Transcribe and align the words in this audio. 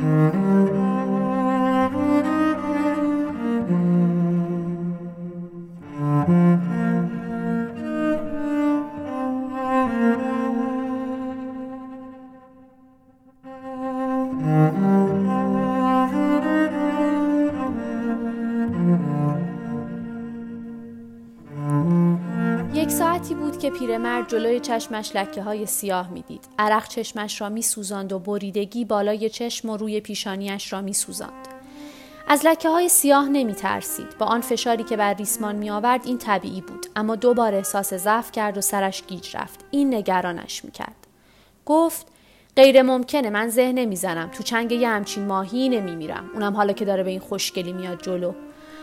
که 0.00 0.57
جلوی 24.28 24.60
چشمش 24.60 25.16
لکه 25.16 25.42
های 25.42 25.66
سیاه 25.66 26.10
می‌دید. 26.10 26.44
عرق 26.58 26.88
چشمش 26.88 27.40
را 27.40 27.48
می 27.48 27.62
سوزاند 27.62 28.12
و 28.12 28.18
بریدگی 28.18 28.84
بالای 28.84 29.30
چشم 29.30 29.70
و 29.70 29.76
روی 29.76 30.00
پیشانیش 30.00 30.72
را 30.72 30.80
می 30.80 30.92
سوزاند. 30.92 31.48
از 32.28 32.46
لکه 32.46 32.68
های 32.68 32.88
سیاه 32.88 33.28
نمی 33.28 33.54
ترسید. 33.54 34.18
با 34.18 34.26
آن 34.26 34.40
فشاری 34.40 34.84
که 34.84 34.96
بر 34.96 35.14
ریسمان 35.14 35.56
می 35.56 35.70
آورد 35.70 36.06
این 36.06 36.18
طبیعی 36.18 36.60
بود. 36.60 36.86
اما 36.96 37.16
دوباره 37.16 37.56
احساس 37.56 37.94
ضعف 37.94 38.32
کرد 38.32 38.58
و 38.58 38.60
سرش 38.60 39.02
گیج 39.06 39.36
رفت. 39.36 39.64
این 39.70 39.94
نگرانش 39.94 40.64
می 40.64 40.70
کرد. 40.70 41.06
گفت 41.66 42.06
غیر 42.56 42.82
ممکنه 42.82 43.30
من 43.30 43.48
ذهن 43.48 43.74
نمی‌زنم 43.74 44.28
تو 44.28 44.42
چنگ 44.42 44.72
یه 44.72 44.88
همچین 44.88 45.26
ماهی 45.26 45.68
نمیمیرم 45.68 46.30
اونم 46.34 46.56
حالا 46.56 46.72
که 46.72 46.84
داره 46.84 47.02
به 47.02 47.10
این 47.10 47.20
خوشگلی 47.20 47.72
میاد 47.72 48.02
جلو 48.02 48.32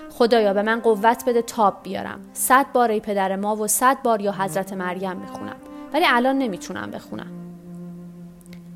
خدایا 0.09 0.53
به 0.53 0.61
من 0.61 0.79
قوت 0.79 1.23
بده 1.25 1.41
تاب 1.41 1.83
بیارم. 1.83 2.19
صد 2.33 2.65
بار 2.73 2.91
ای 2.91 2.99
پدر 2.99 3.35
ما 3.35 3.55
و 3.55 3.67
صد 3.67 3.97
بار 4.03 4.21
یا 4.21 4.31
حضرت 4.31 4.73
مریم 4.73 5.17
می‌خونم. 5.17 5.55
ولی 5.93 6.05
الان 6.07 6.37
نمی‌تونم 6.37 6.91
بخونم. 6.91 7.27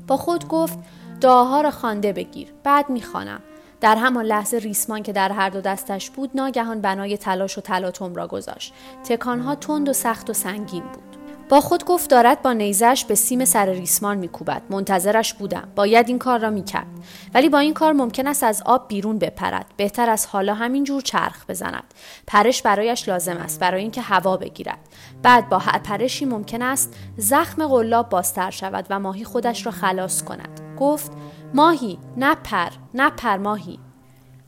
با 0.06 0.16
خود 0.16 0.48
گفت 0.48 0.78
دعاها 1.20 1.60
را 1.60 1.70
خوانده 1.70 2.12
بگیر. 2.12 2.52
بعد 2.64 2.90
می‌خوانم. 2.90 3.40
در 3.80 3.96
همان 3.96 4.24
لحظه 4.24 4.58
ریسمان 4.58 5.02
که 5.02 5.12
در 5.12 5.32
هر 5.32 5.50
دو 5.50 5.60
دستش 5.60 6.10
بود 6.10 6.30
ناگهان 6.34 6.80
بنای 6.80 7.16
تلاش 7.16 7.58
و 7.58 7.60
تلاطم 7.60 8.14
را 8.14 8.26
گذاشت. 8.26 8.74
تکانها 9.04 9.54
تند 9.54 9.88
و 9.88 9.92
سخت 9.92 10.30
و 10.30 10.32
سنگین 10.32 10.82
بود. 10.82 11.09
با 11.50 11.60
خود 11.60 11.84
گفت 11.84 12.10
دارد 12.10 12.42
با 12.42 12.52
نیزش 12.52 13.04
به 13.08 13.14
سیم 13.14 13.44
سر 13.44 13.66
ریسمان 13.66 14.18
میکوبد. 14.18 14.62
منتظرش 14.70 15.34
بودم. 15.34 15.68
باید 15.76 16.08
این 16.08 16.18
کار 16.18 16.38
را 16.38 16.50
می‌کرد. 16.50 16.86
ولی 17.34 17.48
با 17.48 17.58
این 17.58 17.74
کار 17.74 17.92
ممکن 17.92 18.26
است 18.26 18.44
از 18.44 18.62
آب 18.66 18.88
بیرون 18.88 19.18
بپرد. 19.18 19.66
بهتر 19.76 20.10
از 20.10 20.26
حالا 20.26 20.54
همین 20.54 20.84
جور 20.84 21.02
چرخ 21.02 21.46
بزند. 21.48 21.94
پرش 22.26 22.62
برایش 22.62 23.08
لازم 23.08 23.36
است 23.36 23.60
برای 23.60 23.82
اینکه 23.82 24.00
هوا 24.00 24.36
بگیرد. 24.36 24.78
بعد 25.22 25.48
با 25.48 25.58
هر 25.58 25.78
پرشی 25.78 26.24
ممکن 26.24 26.62
است 26.62 26.94
زخم 27.16 27.66
قلاب 27.66 28.08
بازتر 28.08 28.50
شود 28.50 28.86
و 28.90 28.98
ماهی 28.98 29.24
خودش 29.24 29.66
را 29.66 29.72
خلاص 29.72 30.22
کند. 30.22 30.60
گفت 30.78 31.12
ماهی 31.54 31.98
نپر 32.16 32.70
نپر 32.94 33.36
ماهی. 33.36 33.78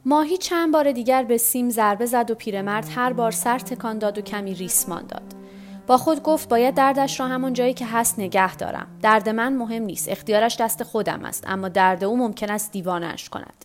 ماهی 0.04 0.36
چند 0.36 0.72
بار 0.72 0.92
دیگر 0.92 1.22
به 1.22 1.38
سیم 1.38 1.70
ضربه 1.70 2.06
زد 2.06 2.30
و 2.30 2.34
پیرمرد 2.34 2.88
هر 2.94 3.12
بار 3.12 3.30
سر 3.30 3.58
تکان 3.58 3.98
داد 3.98 4.18
و 4.18 4.20
کمی 4.20 4.54
ریسمان 4.54 5.06
داد. 5.06 5.41
با 5.86 5.98
خود 5.98 6.22
گفت 6.22 6.48
باید 6.48 6.74
دردش 6.74 7.20
را 7.20 7.26
همون 7.26 7.52
جایی 7.52 7.74
که 7.74 7.86
هست 7.86 8.18
نگه 8.18 8.56
دارم. 8.56 8.86
درد 9.02 9.28
من 9.28 9.52
مهم 9.52 9.82
نیست. 9.82 10.08
اختیارش 10.08 10.56
دست 10.56 10.82
خودم 10.82 11.24
است 11.24 11.44
اما 11.46 11.68
درد 11.68 12.04
او 12.04 12.16
ممکن 12.16 12.50
است 12.50 12.72
دیوانش 12.72 13.28
کند. 13.28 13.64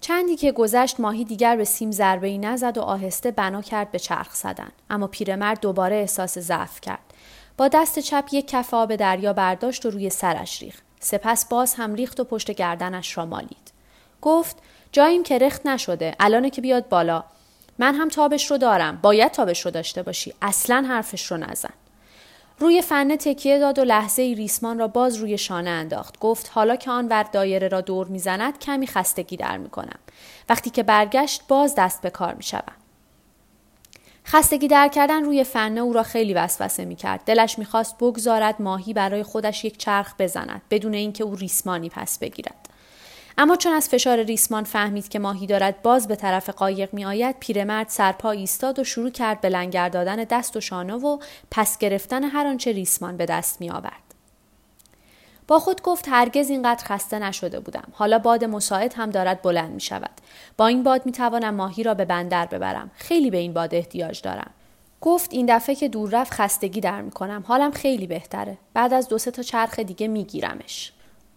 چندی 0.00 0.36
که 0.36 0.52
گذشت 0.52 1.00
ماهی 1.00 1.24
دیگر 1.24 1.56
به 1.56 1.64
سیم 1.64 1.90
ضربه 1.90 2.26
ای 2.26 2.38
نزد 2.38 2.78
و 2.78 2.80
آهسته 2.80 3.30
بنا 3.30 3.62
کرد 3.62 3.90
به 3.90 3.98
چرخ 3.98 4.34
زدن. 4.34 4.68
اما 4.90 5.06
پیرمرد 5.06 5.60
دوباره 5.60 5.96
احساس 5.96 6.38
ضعف 6.38 6.80
کرد. 6.80 7.14
با 7.56 7.68
دست 7.68 7.98
چپ 7.98 8.24
یک 8.32 8.48
کف 8.48 8.74
آب 8.74 8.96
دریا 8.96 9.32
برداشت 9.32 9.86
و 9.86 9.90
روی 9.90 10.10
سرش 10.10 10.62
ریخت. 10.62 10.82
سپس 11.00 11.44
باز 11.44 11.74
هم 11.74 11.94
ریخت 11.94 12.20
و 12.20 12.24
پشت 12.24 12.50
گردنش 12.50 13.18
را 13.18 13.26
مالید. 13.26 13.72
گفت 14.22 14.56
جاییم 14.92 15.22
که 15.22 15.38
رخت 15.38 15.66
نشده. 15.66 16.16
الانه 16.20 16.50
که 16.50 16.60
بیاد 16.60 16.88
بالا. 16.88 17.24
من 17.80 17.94
هم 17.94 18.08
تابش 18.08 18.50
رو 18.50 18.58
دارم. 18.58 18.98
باید 19.02 19.32
تابش 19.32 19.64
رو 19.64 19.70
داشته 19.70 20.02
باشی. 20.02 20.34
اصلا 20.42 20.84
حرفش 20.88 21.26
رو 21.26 21.36
نزن. 21.36 21.72
روی 22.58 22.82
فنه 22.82 23.16
تکیه 23.16 23.58
داد 23.58 23.78
و 23.78 23.84
لحظه 23.84 24.22
ای 24.22 24.34
ریسمان 24.34 24.78
را 24.78 24.88
باز 24.88 25.16
روی 25.16 25.38
شانه 25.38 25.70
انداخت. 25.70 26.18
گفت 26.18 26.50
حالا 26.54 26.76
که 26.76 26.90
آن 26.90 27.08
ور 27.08 27.22
دایره 27.22 27.68
را 27.68 27.80
دور 27.80 28.06
می‌زند 28.06 28.58
کمی 28.58 28.86
خستگی 28.86 29.36
در 29.36 29.58
می‌کنم. 29.58 29.98
وقتی 30.48 30.70
که 30.70 30.82
برگشت 30.82 31.42
باز 31.48 31.74
دست 31.74 32.02
به 32.02 32.10
کار 32.10 32.34
می‌شوم. 32.34 32.74
خستگی 34.26 34.68
در 34.68 34.88
کردن 34.88 35.24
روی 35.24 35.44
فنه 35.44 35.80
او 35.80 35.92
را 35.92 36.02
خیلی 36.02 36.34
وسوسه 36.34 36.84
می‌کرد. 36.84 37.24
دلش 37.24 37.58
می‌خواست 37.58 37.98
بگذارد 37.98 38.62
ماهی 38.62 38.92
برای 38.92 39.22
خودش 39.22 39.64
یک 39.64 39.78
چرخ 39.78 40.14
بزند 40.18 40.62
بدون 40.70 40.94
اینکه 40.94 41.24
او 41.24 41.36
ریسمانی 41.36 41.88
پس 41.88 42.18
بگیرد. 42.18 42.69
اما 43.38 43.56
چون 43.56 43.72
از 43.72 43.88
فشار 43.88 44.22
ریسمان 44.22 44.64
فهمید 44.64 45.08
که 45.08 45.18
ماهی 45.18 45.46
دارد 45.46 45.82
باز 45.82 46.08
به 46.08 46.16
طرف 46.16 46.50
قایق 46.50 46.94
می 46.94 47.04
آید 47.04 47.36
پیرمرد 47.40 47.88
سرپا 47.88 48.30
ایستاد 48.30 48.78
و 48.78 48.84
شروع 48.84 49.10
کرد 49.10 49.40
به 49.40 49.48
لنگر 49.48 49.88
دادن 49.88 50.16
دست 50.16 50.56
و 50.56 50.60
شانه 50.60 50.94
و 50.94 51.18
پس 51.50 51.78
گرفتن 51.78 52.24
هر 52.24 52.46
آنچه 52.46 52.72
ریسمان 52.72 53.16
به 53.16 53.26
دست 53.26 53.60
می 53.60 53.70
آورد. 53.70 54.10
با 55.48 55.58
خود 55.58 55.82
گفت 55.82 56.08
هرگز 56.08 56.50
اینقدر 56.50 56.84
خسته 56.84 57.18
نشده 57.18 57.60
بودم. 57.60 57.88
حالا 57.92 58.18
باد 58.18 58.44
مساعد 58.44 58.94
هم 58.94 59.10
دارد 59.10 59.42
بلند 59.42 59.70
می 59.70 59.80
شود 59.80 60.10
با 60.56 60.66
این 60.66 60.82
باد 60.82 61.06
می 61.06 61.12
توانم 61.12 61.54
ماهی 61.54 61.82
را 61.82 61.94
به 61.94 62.04
بندر 62.04 62.46
ببرم. 62.46 62.90
خیلی 62.94 63.30
به 63.30 63.38
این 63.38 63.52
باد 63.52 63.74
احتیاج 63.74 64.22
دارم. 64.22 64.50
گفت 65.00 65.32
این 65.32 65.56
دفعه 65.56 65.74
که 65.74 65.88
دور 65.88 66.10
رفت 66.10 66.32
خستگی 66.34 66.80
در 66.80 67.02
می 67.02 67.10
کنم 67.10 67.44
حالم 67.46 67.70
خیلی 67.70 68.06
بهتره. 68.06 68.58
بعد 68.74 68.92
از 68.94 69.08
دو 69.08 69.18
سه 69.18 69.30
تا 69.30 69.42
چرخ 69.42 69.78
دیگه 69.78 70.08
می 70.08 70.24
گیرمش 70.24 70.92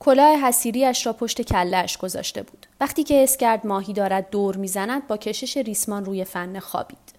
کلاه 0.06 0.36
حسیریش 0.36 1.06
را 1.06 1.14
پشت 1.14 1.42
کلهش 1.42 1.98
گذاشته 1.98 2.44
بود. 2.44 2.66
وقتی 2.82 3.04
که 3.04 3.14
حس 3.14 3.38
کرد 3.38 3.68
ماهی 3.68 3.94
دارد 3.94 4.30
دور 4.30 4.58
می‌زند 4.58 5.08
با 5.08 5.18
کشش 5.18 5.58
ریسمان 5.58 6.06
روی 6.06 6.24
فنه 6.24 6.60
خوابید. 6.60 7.14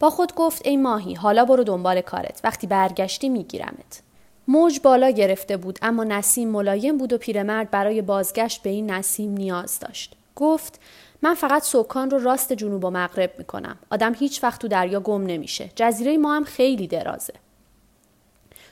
با 0.00 0.10
خود 0.10 0.34
گفت 0.34 0.66
ای 0.66 0.76
ماهی 0.76 1.14
حالا 1.14 1.44
برو 1.44 1.64
دنبال 1.64 2.00
کارت. 2.00 2.40
وقتی 2.44 2.66
برگشتی 2.66 3.28
میگیرمت. 3.28 4.02
موج 4.48 4.80
بالا 4.80 5.10
گرفته 5.10 5.56
بود 5.56 5.78
اما 5.82 6.04
نسیم 6.04 6.48
ملایم 6.48 6.98
بود 6.98 7.12
و 7.12 7.18
پیرمرد 7.18 7.70
برای 7.70 8.02
بازگشت 8.02 8.62
به 8.62 8.70
این 8.70 8.90
نسیم 8.90 9.30
نیاز 9.30 9.78
داشت. 9.78 10.16
گفت 10.36 10.80
من 11.22 11.34
فقط 11.34 11.62
سکان 11.62 12.10
رو 12.10 12.18
راست 12.18 12.52
جنوب 12.52 12.84
و 12.84 12.90
مغرب 12.90 13.32
می‌کنم. 13.38 13.76
آدم 13.90 14.14
هیچ 14.14 14.42
وقت 14.44 14.60
تو 14.60 14.68
دریا 14.68 15.00
گم 15.00 15.26
نمیشه. 15.26 15.70
جزیره 15.76 16.16
ما 16.16 16.34
هم 16.34 16.44
خیلی 16.44 16.86
درازه. 16.86 17.34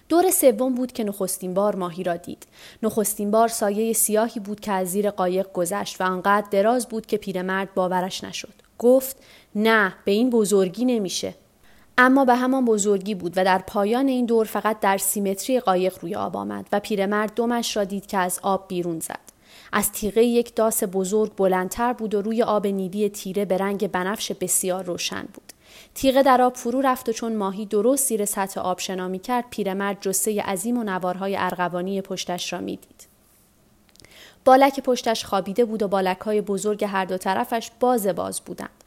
دور 0.08 0.30
سوم 0.30 0.74
بود 0.74 0.92
که 0.92 1.04
نخستین 1.04 1.54
بار 1.54 1.76
ماهی 1.76 2.02
را 2.02 2.16
دید. 2.16 2.46
نخستین 2.82 3.30
بار 3.30 3.48
سایه 3.48 3.92
سیاهی 3.92 4.40
بود 4.40 4.60
که 4.60 4.72
از 4.72 4.88
زیر 4.88 5.10
قایق 5.10 5.52
گذشت 5.52 6.00
و 6.00 6.04
آنقدر 6.04 6.46
دراز 6.50 6.88
بود 6.88 7.06
که 7.06 7.16
پیرمرد 7.16 7.74
باورش 7.74 8.24
نشد. 8.24 8.54
گفت 8.78 9.16
نه 9.54 9.94
به 10.04 10.12
این 10.12 10.30
بزرگی 10.30 10.84
نمیشه. 10.84 11.34
اما 11.98 12.24
به 12.24 12.34
همان 12.34 12.64
بزرگی 12.64 13.14
بود 13.14 13.32
و 13.36 13.44
در 13.44 13.58
پایان 13.58 14.08
این 14.08 14.26
دور 14.26 14.46
فقط 14.46 14.80
در 14.80 14.98
سیمتری 14.98 15.60
قایق 15.60 15.98
روی 16.02 16.14
آب 16.14 16.36
آمد 16.36 16.68
و 16.72 16.80
پیرمرد 16.80 17.34
دمش 17.34 17.76
را 17.76 17.84
دید 17.84 18.06
که 18.06 18.18
از 18.18 18.40
آب 18.42 18.68
بیرون 18.68 19.00
زد. 19.00 19.32
از 19.72 19.92
تیغه 19.92 20.24
یک 20.24 20.54
داس 20.54 20.82
بزرگ 20.92 21.36
بلندتر 21.36 21.92
بود 21.92 22.14
و 22.14 22.22
روی 22.22 22.42
آب 22.42 22.66
نیلی 22.66 23.08
تیره 23.08 23.44
به 23.44 23.56
رنگ 23.58 23.90
بنفش 23.90 24.32
بسیار 24.32 24.84
روشن 24.84 25.28
بود. 25.34 25.51
تیغه 25.94 26.22
در 26.22 26.42
آب 26.42 26.54
فرو 26.54 26.80
رفت 26.80 27.08
و 27.08 27.12
چون 27.12 27.36
ماهی 27.36 27.66
درست 27.66 28.08
زیر 28.08 28.24
سطح 28.24 28.60
آب 28.60 28.78
شنا 28.78 29.08
می 29.08 29.18
کرد 29.18 29.44
پیرمرد 29.50 30.00
جسه 30.00 30.42
عظیم 30.42 30.78
و 30.78 30.84
نوارهای 30.84 31.36
ارغوانی 31.36 32.00
پشتش 32.00 32.52
را 32.52 32.60
می‌دید. 32.60 33.06
بالک 34.44 34.80
پشتش 34.80 35.24
خوابیده 35.24 35.64
بود 35.64 35.82
و 35.82 35.88
بالک 35.88 36.18
های 36.18 36.40
بزرگ 36.40 36.84
هر 36.84 37.04
دو 37.04 37.18
طرفش 37.18 37.70
باز 37.80 38.06
باز 38.06 38.40
بودند. 38.40 38.81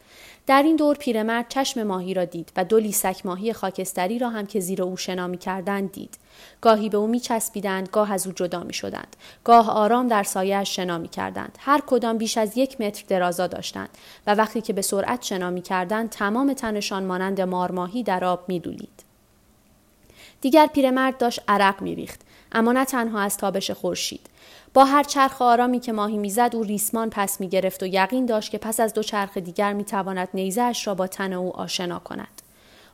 در 0.47 0.63
این 0.63 0.75
دور 0.75 0.95
پیرمرد 0.95 1.45
چشم 1.49 1.83
ماهی 1.83 2.13
را 2.13 2.25
دید 2.25 2.51
و 2.55 2.63
دو 2.63 2.79
لیسک 2.79 3.25
ماهی 3.25 3.53
خاکستری 3.53 4.19
را 4.19 4.29
هم 4.29 4.45
که 4.45 4.59
زیر 4.59 4.83
او 4.83 4.97
شنا 4.97 5.35
کردند 5.35 5.91
دید. 5.91 6.17
گاهی 6.61 6.89
به 6.89 6.97
او 6.97 7.07
می 7.07 7.19
چسبیدند، 7.19 7.89
گاه 7.89 8.11
از 8.11 8.27
او 8.27 8.33
جدا 8.33 8.63
می 8.63 8.73
شدند. 8.73 9.15
گاه 9.43 9.69
آرام 9.69 10.07
در 10.07 10.23
سایه 10.23 10.63
شنا 10.63 10.97
می 10.97 11.07
کردند. 11.07 11.57
هر 11.59 11.81
کدام 11.87 12.17
بیش 12.17 12.37
از 12.37 12.57
یک 12.57 12.81
متر 12.81 13.03
درازا 13.07 13.47
داشتند 13.47 13.89
و 14.27 14.35
وقتی 14.35 14.61
که 14.61 14.73
به 14.73 14.81
سرعت 14.81 15.23
شنا 15.23 15.49
می 15.49 15.61
کردند 15.61 16.09
تمام 16.09 16.53
تنشان 16.53 17.03
مانند 17.03 17.41
مارماهی 17.41 18.03
در 18.03 18.25
آب 18.25 18.43
می 18.47 18.59
دولید. 18.59 19.03
دیگر 20.41 20.67
پیرمرد 20.67 21.17
داشت 21.17 21.41
عرق 21.47 21.81
می 21.81 21.95
ریخت. 21.95 22.21
اما 22.55 22.71
نه 22.71 22.85
تنها 22.85 23.19
از 23.19 23.37
تابش 23.37 23.71
خورشید. 23.71 24.29
با 24.73 24.85
هر 24.85 25.03
چرخ 25.03 25.41
آرامی 25.41 25.79
که 25.79 25.91
ماهی 25.91 26.17
می‌زد 26.17 26.51
او 26.53 26.63
ریسمان 26.63 27.09
پس 27.09 27.39
می 27.39 27.49
گرفت 27.49 27.83
و 27.83 27.85
یقین 27.85 28.25
داشت 28.25 28.51
که 28.51 28.57
پس 28.57 28.79
از 28.79 28.93
دو 28.93 29.03
چرخ 29.03 29.37
دیگر 29.37 29.73
می 29.73 29.83
تواند 29.83 30.27
نیزهاش 30.33 30.87
را 30.87 30.95
با 30.95 31.07
تن 31.07 31.33
او 31.33 31.55
آشنا 31.55 31.99
کند. 31.99 32.41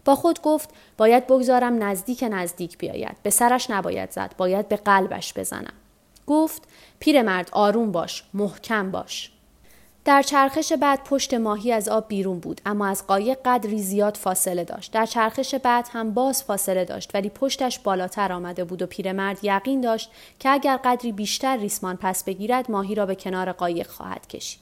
با 0.06 0.16
خود 0.16 0.42
گفت 0.42 0.70
باید 0.98 1.28
بگذارم 1.28 1.84
نزدیک 1.84 2.26
نزدیک 2.32 2.78
بیاید. 2.78 3.16
به 3.24 3.30
سرش 3.30 3.70
نباید 3.70 4.12
زد. 4.12 4.36
باید 4.38 4.68
به 4.68 4.76
قلبش 4.76 5.34
بزنم. 5.34 5.74
گفت 6.28 6.64
پیرمرد 7.00 7.50
آروم 7.52 7.92
باش. 7.92 8.24
محکم 8.34 8.92
باش. 8.92 9.32
در 10.06 10.22
چرخش 10.22 10.74
بعد 10.74 11.04
پشت 11.04 11.34
ماهی 11.34 11.72
از 11.72 11.90
آب 11.90 12.08
بیرون 12.08 12.40
بود 12.40 12.62
اما 12.66 12.88
از 12.88 13.08
قایق 13.08 13.38
قدری 13.46 13.82
زیاد 13.82 14.18
فاصله 14.18 14.64
داشت. 14.64 14.92
در 14.92 15.06
چرخش 15.06 15.56
بعد 15.56 15.88
هم 15.92 16.12
باز 16.14 16.44
فاصله 16.44 16.86
داشت 16.86 17.12
ولی 17.14 17.30
پشتش 17.30 17.80
بالاتر 17.80 18.32
آمده 18.32 18.64
بود 18.64 18.82
و 18.82 18.86
پیرمرد 18.86 19.40
یقین 19.44 19.82
داشت 19.82 20.12
که 20.40 20.50
اگر 20.50 20.78
قدری 20.78 21.12
بیشتر 21.12 21.58
ریسمان 21.58 21.98
پس 21.98 22.24
بگیرد 22.24 22.72
ماهی 22.72 22.96
را 22.96 23.06
به 23.06 23.16
کنار 23.16 23.52
قایق 23.52 23.88
خواهد 23.88 24.28
کشید. 24.28 24.62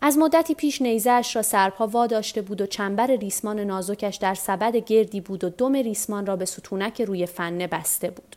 از 0.00 0.18
مدتی 0.18 0.54
پیش 0.54 0.82
نیزهاش 0.82 1.36
را 1.36 1.42
سرپا 1.42 1.86
وا 1.86 2.06
داشته 2.06 2.42
بود 2.42 2.60
و 2.60 2.66
چنبر 2.66 3.06
ریسمان 3.06 3.60
نازکش 3.60 4.16
در 4.16 4.34
سبد 4.34 4.76
گردی 4.76 5.20
بود 5.20 5.44
و 5.44 5.50
دم 5.50 5.72
ریسمان 5.72 6.26
را 6.26 6.36
به 6.36 6.44
ستونک 6.44 7.00
روی 7.00 7.26
فنه 7.26 7.66
بسته 7.66 8.10
بود. 8.10 8.36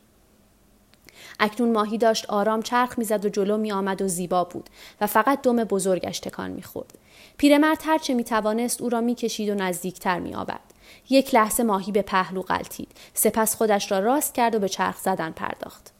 اکنون 1.39 1.71
ماهی 1.71 1.97
داشت 1.97 2.25
آرام 2.29 2.61
چرخ 2.61 2.99
می‌زد 2.99 3.25
و 3.25 3.29
جلو 3.29 3.57
می 3.57 3.71
آمد 3.71 4.01
و 4.01 4.07
زیبا 4.07 4.43
بود 4.43 4.69
و 5.01 5.07
فقط 5.07 5.41
دم 5.41 5.55
بزرگش 5.55 6.19
تکان 6.19 6.51
می‌خورد. 6.51 6.97
پیرمرد 7.37 7.81
هرچه 7.85 8.13
می 8.13 8.23
توانست 8.23 8.81
او 8.81 8.89
را 8.89 9.01
می‌کشید 9.01 9.49
و 9.49 9.55
نزدیکتر 9.55 10.19
می 10.19 10.35
آورد. 10.35 10.73
یک 11.09 11.35
لحظه 11.35 11.63
ماهی 11.63 11.91
به 11.91 12.01
پهلو 12.01 12.41
غلطید 12.41 12.91
سپس 13.13 13.55
خودش 13.55 13.91
را 13.91 13.99
راست 13.99 14.33
کرد 14.33 14.55
و 14.55 14.59
به 14.59 14.69
چرخ 14.69 14.97
زدن 14.97 15.31
پرداخت. 15.31 15.91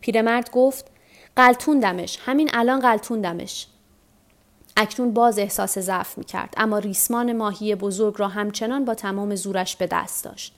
پیرمرد 0.00 0.50
گفت 0.50 0.86
قلتوندمش 1.36 2.18
همین 2.24 2.50
الان 2.52 2.80
قلتوندمش 2.80 3.66
اکنون 4.76 5.12
باز 5.12 5.38
احساس 5.38 5.78
ضعف 5.78 6.18
می 6.18 6.24
کرد 6.24 6.54
اما 6.56 6.78
ریسمان 6.78 7.32
ماهی 7.32 7.74
بزرگ 7.74 8.14
را 8.18 8.28
همچنان 8.28 8.84
با 8.84 8.94
تمام 8.94 9.34
زورش 9.34 9.76
به 9.76 9.86
دست 9.86 10.24
داشت. 10.24 10.54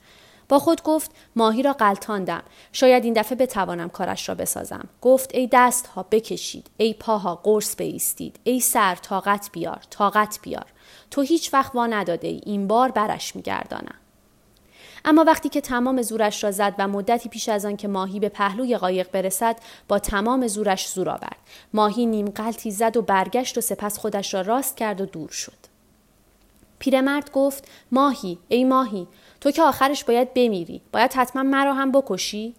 با 0.49 0.59
خود 0.59 0.83
گفت 0.83 1.11
ماهی 1.35 1.63
را 1.63 1.73
قلتاندم 1.73 2.43
شاید 2.71 3.03
این 3.03 3.13
دفعه 3.13 3.35
بتوانم 3.35 3.89
کارش 3.89 4.29
را 4.29 4.35
بسازم. 4.35 4.89
گفت 5.01 5.35
ای 5.35 5.49
دست 5.51 5.87
ها 5.87 6.03
بکشید. 6.03 6.69
ای 6.77 6.93
پاها 6.93 7.35
قرص 7.35 7.75
بیستید 7.75 8.39
ای 8.43 8.59
سر 8.59 8.95
طاقت 8.95 9.49
بیار 9.51 9.81
طاقت 9.89 10.39
بیار. 10.41 10.65
تو 11.11 11.21
هیچ 11.21 11.53
وقت 11.53 11.75
وا 11.75 11.87
نداده 11.87 12.27
ای. 12.27 12.41
این 12.45 12.67
بار 12.67 12.91
برش 12.91 13.35
میگردانم. 13.35 13.95
اما 15.05 15.23
وقتی 15.23 15.49
که 15.49 15.61
تمام 15.61 16.01
زورش 16.01 16.43
را 16.43 16.51
زد 16.51 16.75
و 16.77 16.87
مدتی 16.87 17.29
پیش 17.29 17.49
از 17.49 17.65
آن 17.65 17.77
که 17.77 17.87
ماهی 17.87 18.19
به 18.19 18.29
پهلوی 18.29 18.77
قایق 18.77 19.11
برسد 19.11 19.55
با 19.87 19.99
تمام 19.99 20.47
زورش 20.47 20.89
زور 20.89 21.09
آورد. 21.09 21.37
ماهی 21.73 22.05
نیم 22.05 22.29
قلتی 22.29 22.71
زد 22.71 22.97
و 22.97 23.01
برگشت 23.01 23.57
و 23.57 23.61
سپس 23.61 23.97
خودش 23.97 24.33
را 24.33 24.41
راست 24.41 24.77
کرد 24.77 25.01
و 25.01 25.05
دور 25.05 25.29
شد. 25.29 25.69
پیرمرد 26.79 27.31
گفت 27.31 27.67
ماهی 27.91 28.37
ای 28.47 28.63
ماهی 28.63 29.07
تو 29.41 29.51
که 29.51 29.63
آخرش 29.63 30.03
باید 30.03 30.33
بمیری. 30.33 30.81
باید 30.91 31.13
حتما 31.13 31.43
مرا 31.43 31.73
هم 31.73 31.91
بکشی؟ 31.91 32.55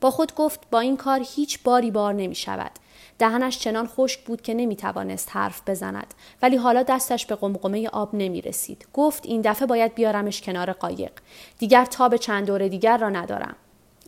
با 0.00 0.10
خود 0.10 0.34
گفت 0.34 0.60
با 0.70 0.80
این 0.80 0.96
کار 0.96 1.20
هیچ 1.24 1.62
باری 1.62 1.90
بار 1.90 2.14
نمی 2.14 2.34
شود 2.34 2.70
دهنش 3.18 3.58
چنان 3.58 3.86
خشک 3.86 4.20
بود 4.20 4.42
که 4.42 4.54
نمی 4.54 4.76
توانست 4.76 5.28
حرف 5.32 5.62
بزند. 5.66 6.14
ولی 6.42 6.56
حالا 6.56 6.82
دستش 6.82 7.26
به 7.26 7.34
قمقمه 7.34 7.88
آب 7.88 8.14
نمی 8.14 8.40
رسید 8.40 8.86
گفت 8.92 9.26
این 9.26 9.40
دفعه 9.40 9.66
باید 9.66 9.94
بیارمش 9.94 10.40
کنار 10.40 10.72
قایق. 10.72 11.12
دیگر 11.58 11.84
تاب 11.84 12.16
چند 12.16 12.46
دوره 12.46 12.68
دیگر 12.68 12.96
را 12.96 13.08
ندارم. 13.08 13.56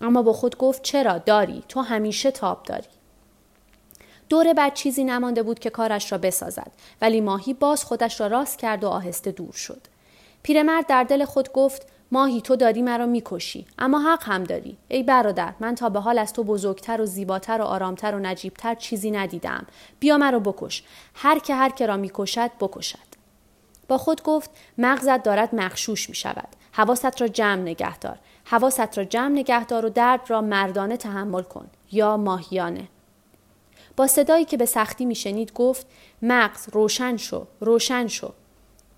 اما 0.00 0.23
با 0.23 0.32
خود 0.32 0.59
گفت 0.59 0.82
چرا؟ 0.82 1.19
داری. 1.19 1.62
تو 1.69 1.81
همیشه 1.81 2.31
تاب 2.31 2.62
داری. 2.62 2.88
دوره 4.29 4.55
بعد 4.55 4.75
چیزی 4.75 5.05
نمانده 5.05 5.43
بود 5.43 5.59
که 5.59 5.71
کارش 5.71 6.12
را 6.12 6.19
بسازد. 6.19 6.73
ولی 7.00 7.21
ماهی 7.21 7.55
باز 7.55 7.85
خودش 7.85 8.21
را 8.21 8.26
راست 8.26 8.59
کرد 8.59 8.85
و 8.85 8.88
آهسته 8.88 9.32
دور 9.32 9.53
شد. 9.53 9.81
پیرمرد 10.43 10.87
در 10.87 11.05
دل 11.05 11.25
خود 11.25 11.53
گفت 11.53 11.87
ماهی 12.12 12.40
تو 12.40 12.56
داری 12.56 12.82
مرا 12.82 13.06
می‌کشی. 13.06 13.66
اما 13.78 13.98
حق 13.98 14.22
هم 14.24 14.44
داری. 14.44 14.76
ای 14.88 15.02
برادر 15.02 15.54
من 15.60 15.74
تا 15.74 15.88
به 15.88 16.00
حال 16.00 16.18
از 16.18 16.32
تو 16.32 16.44
بزرگتر 16.44 17.00
و 17.00 17.06
زیباتر 17.06 17.60
و 17.60 17.64
آرامتر 17.64 18.14
و 18.14 18.18
نجیبتر 18.18 18.74
چیزی 18.74 19.10
ندیدم. 19.10 19.66
بیا 20.00 20.18
مرا 20.18 20.38
بکش. 20.38 20.82
هر 21.14 21.38
که 21.38 21.54
هر 21.54 21.68
که 21.68 21.86
را 21.86 21.96
می‌کشد 21.96 22.50
بکشد. 22.60 23.14
با 23.88 23.98
خود 23.98 24.22
گفت 24.22 24.50
مغزت 24.78 25.22
دارد 25.22 25.54
مخشوش 25.54 26.08
می 26.08 26.14
شود 26.14 26.48
حواست 26.72 27.20
را 27.20 27.28
جمع 27.28 27.60
نگهدار 27.60 28.18
حواست 28.44 28.98
را 28.98 29.04
جمع 29.04 29.32
نگهدار 29.32 29.84
و 29.84 29.88
درد 29.88 30.30
را 30.30 30.40
مردانه 30.40 30.96
تحمل 30.96 31.42
کن. 31.42 31.66
یا 31.92 32.16
ماهیانه. 32.16 32.88
با 33.96 34.06
صدایی 34.06 34.44
که 34.44 34.56
به 34.56 34.66
سختی 34.66 35.04
میشنید 35.04 35.52
گفت 35.52 35.86
مغز 36.22 36.68
روشن 36.72 37.16
شو 37.16 37.46
روشن 37.60 38.06
شو. 38.06 38.32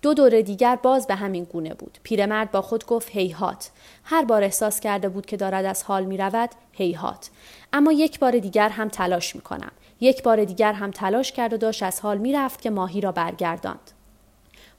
دو 0.07 0.13
دور 0.13 0.41
دیگر 0.41 0.75
باز 0.75 1.07
به 1.07 1.15
همین 1.15 1.43
گونه 1.43 1.73
بود. 1.73 1.97
پیرمرد 2.03 2.51
با 2.51 2.61
خود 2.61 2.85
گفت 2.85 3.09
هیهات. 3.11 3.69
هر 4.03 4.25
بار 4.25 4.43
احساس 4.43 4.79
کرده 4.79 5.09
بود 5.09 5.25
که 5.25 5.37
دارد 5.37 5.65
از 5.65 5.83
حال 5.83 6.05
می 6.05 6.17
رود 6.17 6.49
هیهات. 6.71 7.29
اما 7.73 7.91
یک 7.91 8.19
بار 8.19 8.39
دیگر 8.39 8.69
هم 8.69 8.89
تلاش 8.89 9.35
می 9.35 9.41
کنم. 9.41 9.71
یک 9.99 10.23
بار 10.23 10.45
دیگر 10.45 10.73
هم 10.73 10.91
تلاش 10.91 11.31
کرد 11.31 11.53
و 11.53 11.57
داشت 11.57 11.83
از 11.83 11.99
حال 11.99 12.17
می 12.17 12.33
رفت 12.33 12.61
که 12.61 12.69
ماهی 12.69 13.01
را 13.01 13.11
برگرداند. 13.11 13.91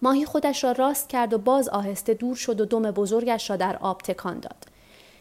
ماهی 0.02 0.25
خودش 0.25 0.64
را 0.64 0.72
راست 0.72 1.08
کرد 1.08 1.32
و 1.32 1.38
باز 1.38 1.69
آهسته 1.69 2.14
دور 2.14 2.36
شد 2.36 2.60
و 2.60 2.64
دم 2.64 2.90
بزرگش 2.90 3.50
را 3.50 3.56
در 3.56 3.76
آب 3.76 4.02
تکان 4.02 4.40
داد. 4.40 4.66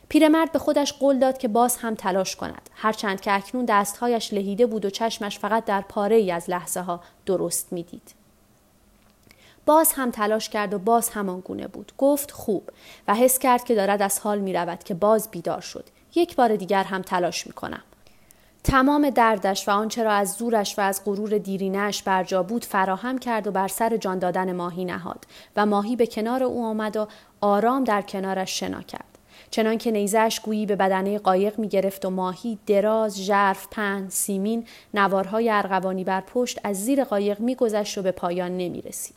پیرمرد 0.10 0.52
به 0.52 0.60
خودش 0.60 0.94
قول 0.94 1.20
داد 1.20 1.38
که 1.38 1.48
باز 1.48 1.78
هم 1.78 1.96
تلاش 1.96 2.36
کند 2.36 2.70
هرچند 2.76 3.22
که 3.22 3.36
اکنون 3.36 3.66
دستهایش 3.66 4.34
لهیده 4.34 4.66
بود 4.66 4.86
و 4.86 4.90
چشمش 4.90 5.40
فقط 5.40 5.66
در 5.66 5.82
پاره 5.82 6.16
ای 6.16 6.32
از 6.32 6.50
لحظه 6.50 6.82
ها 6.82 7.02
درست 7.26 7.74
می‌دید. 7.74 8.17
باز 9.68 9.94
هم 9.96 10.12
تلاش 10.12 10.50
کرد 10.50 10.74
و 10.74 10.80
باز 10.80 11.10
همان 11.10 11.40
گونه 11.40 11.68
بود. 11.68 11.92
گفت 11.98 12.32
خوب 12.32 12.70
و 13.08 13.16
حس 13.16 13.40
کرد 13.40 13.64
که 13.64 13.76
دارد 13.76 14.02
از 14.02 14.20
حال 14.20 14.40
می 14.40 14.54
رود 14.54 14.84
که 14.84 14.94
باز 14.94 15.32
بیدار 15.32 15.62
شد. 15.62 15.86
یک 16.16 16.36
بار 16.36 16.56
دیگر 16.56 16.84
هم 16.84 17.02
تلاش 17.02 17.48
می 17.48 17.54
کنم 17.54 17.84
تمام 18.64 19.10
دردش 19.10 19.68
و 19.68 19.72
آنچه 19.72 20.04
را 20.04 20.12
از 20.12 20.34
زورش 20.34 20.80
و 20.80 20.82
از 20.82 21.02
غرور 21.06 21.38
دیرینش 21.38 22.04
برجا 22.04 22.44
بود 22.44 22.66
فراهم 22.66 23.18
کرد 23.18 23.48
و 23.48 23.52
بر 23.52 23.68
سر 23.68 23.98
جان 23.98 24.20
دادن 24.20 24.56
ماهی 24.56 24.86
نهاد 24.86 25.26
و 25.56 25.66
ماهی 25.66 25.96
به 25.96 26.08
کنار 26.08 26.44
او 26.44 26.66
آمد 26.66 26.98
و 26.98 27.08
آرام 27.42 27.84
در 27.84 28.02
کنارش 28.02 28.60
شنا 28.60 28.82
کرد. 28.82 29.18
چنان 29.52 29.78
که 29.78 29.92
نیزش 29.92 30.40
گویی 30.44 30.66
به 30.66 30.76
بدنه 30.76 31.20
قایق 31.20 31.60
می 31.60 31.68
گرفت 31.68 32.06
و 32.06 32.10
ماهی 32.10 32.60
دراز، 32.66 33.22
ژرف، 33.22 33.68
پن، 33.72 34.10
سیمین، 34.10 34.66
نوارهای 34.94 35.50
ارغوانی 35.50 36.04
بر 36.04 36.22
پشت 36.22 36.60
از 36.64 36.84
زیر 36.84 37.04
قایق 37.04 37.40
میگذشت 37.40 37.98
و 37.98 38.02
به 38.02 38.12
پایان 38.12 38.58
نمی 38.58 38.82
رسید. 38.82 39.17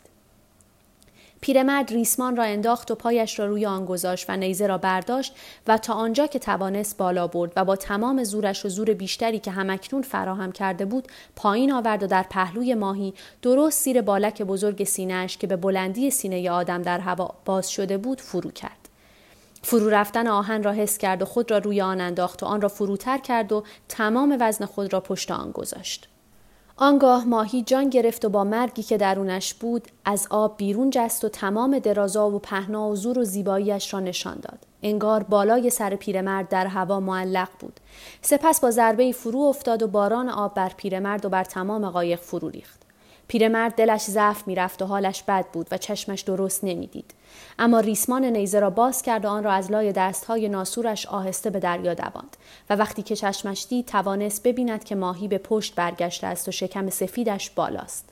پیرمرد 1.41 1.93
ریسمان 1.93 2.37
را 2.37 2.45
انداخت 2.45 2.91
و 2.91 2.95
پایش 2.95 3.39
را 3.39 3.47
روی 3.47 3.67
آن 3.67 3.85
گذاشت 3.85 4.31
و 4.31 4.37
نیزه 4.37 4.67
را 4.67 4.79
برداشت 4.79 5.35
و 5.67 5.79
تا 5.79 5.95
آنجا 5.95 6.27
که 6.27 6.39
توانست 6.39 6.97
بالا 6.97 7.27
برد 7.27 7.53
و 7.57 7.65
با 7.65 7.77
تمام 7.77 8.25
زورش 8.25 8.67
و 8.67 8.69
زور 8.69 8.95
بیشتری 8.95 9.39
که 9.39 9.51
همکنون 9.51 10.03
فراهم 10.03 10.53
کرده 10.53 10.85
بود 10.85 11.09
پایین 11.37 11.73
آورد 11.73 12.03
و 12.03 12.07
در 12.07 12.23
پهلوی 12.23 12.75
ماهی 12.75 13.15
درست 13.43 13.85
زیر 13.85 14.03
بالک 14.03 14.43
بزرگ 14.43 14.85
سینهاش 14.85 15.37
که 15.37 15.47
به 15.47 15.57
بلندی 15.57 16.11
سینه 16.11 16.51
آدم 16.51 16.83
در 16.83 16.99
هوا 16.99 17.35
باز 17.45 17.71
شده 17.71 17.99
بود 17.99 18.21
فرو 18.21 18.51
کرد. 18.51 18.89
فرو 19.63 19.91
رفتن 19.91 20.27
آهن 20.27 20.63
را 20.63 20.73
حس 20.73 20.99
کرد 20.99 21.23
و 21.23 21.25
خود 21.25 21.51
را 21.51 21.59
روی 21.59 21.81
آن 21.81 22.01
انداخت 22.01 22.43
و 22.43 22.47
آن 22.47 22.61
را 22.61 22.69
فروتر 22.69 23.19
کرد 23.19 23.53
و 23.53 23.65
تمام 23.89 24.37
وزن 24.41 24.65
خود 24.67 24.93
را 24.93 25.01
پشت 25.01 25.31
آن 25.31 25.51
گذاشت. 25.51 26.09
آنگاه 26.83 27.25
ماهی 27.25 27.63
جان 27.63 27.91
گرفت 27.91 28.25
و 28.25 28.29
با 28.29 28.45
مرگی 28.45 28.83
که 28.83 28.97
درونش 28.97 29.55
بود 29.55 29.89
از 30.05 30.27
آب 30.31 30.57
بیرون 30.57 30.91
جست 30.91 31.25
و 31.25 31.29
تمام 31.29 31.79
درازا 31.79 32.31
و 32.31 32.39
پهنا 32.39 32.89
و 32.89 32.97
زور 32.97 33.19
و 33.19 33.25
زیباییش 33.25 33.95
را 33.95 34.01
نشان 34.01 34.35
داد. 34.35 34.59
انگار 34.83 35.23
بالای 35.23 35.71
سر 35.71 35.97
پیرمرد 35.97 36.49
در 36.49 36.67
هوا 36.67 37.01
معلق 37.01 37.49
بود. 37.59 37.81
سپس 38.23 38.61
با 38.61 38.71
ضربه 38.71 39.13
فرو 39.13 39.41
افتاد 39.41 39.83
و 39.83 39.89
باران 39.89 40.29
آب 40.29 40.55
بر 40.55 40.73
پیرمرد 40.77 41.25
و 41.25 41.29
بر 41.29 41.45
تمام 41.45 41.91
قایق 41.91 42.21
فرو 42.21 42.49
ریخت. 42.49 42.80
پیرمرد 43.31 43.75
دلش 43.75 44.03
ضعف 44.03 44.47
می‌رفت 44.47 44.83
و 44.83 44.87
حالش 44.87 45.23
بد 45.23 45.47
بود 45.53 45.67
و 45.71 45.79
چشمش 45.79 46.21
درست 46.21 46.65
نمی‌دید. 46.65 47.15
اما 47.59 47.81
ریسمان 47.81 48.25
نیزه 48.25 48.61
را 48.61 48.71
باز 48.71 49.03
کرد 49.03 49.25
و 49.25 49.29
آن 49.29 49.45
را 49.45 49.53
از 49.53 49.71
لای 49.71 49.93
دستهای 49.93 50.49
ناسورش 50.49 51.07
آهسته 51.07 51.51
به 51.51 51.61
دریا 51.61 51.95
دواند 51.95 52.37
و 52.71 52.77
وقتی 52.77 53.03
که 53.03 53.17
چشمش 53.17 53.67
دید 53.69 53.87
توانست 53.87 54.43
ببیند 54.43 54.85
که 54.85 54.95
ماهی 54.95 55.29
به 55.29 55.39
پشت 55.39 55.75
برگشته 55.75 56.27
است 56.27 56.49
و 56.49 56.53
شکم 56.53 56.91
سفیدش 56.91 57.51
بالاست. 57.51 58.09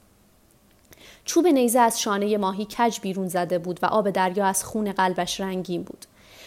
چوب 1.24 1.46
نیزه 1.46 1.78
از 1.78 2.00
شانه 2.00 2.36
ماهی 2.36 2.64
کج 2.64 3.00
بیرون 3.00 3.28
زده 3.28 3.58
بود 3.58 3.80
و 3.82 3.86
آب 3.86 4.10
دریا 4.10 4.46
از 4.46 4.64
خون 4.64 4.92
قلبش 4.92 5.40
رنگین 5.40 5.82
بود. 5.82 6.04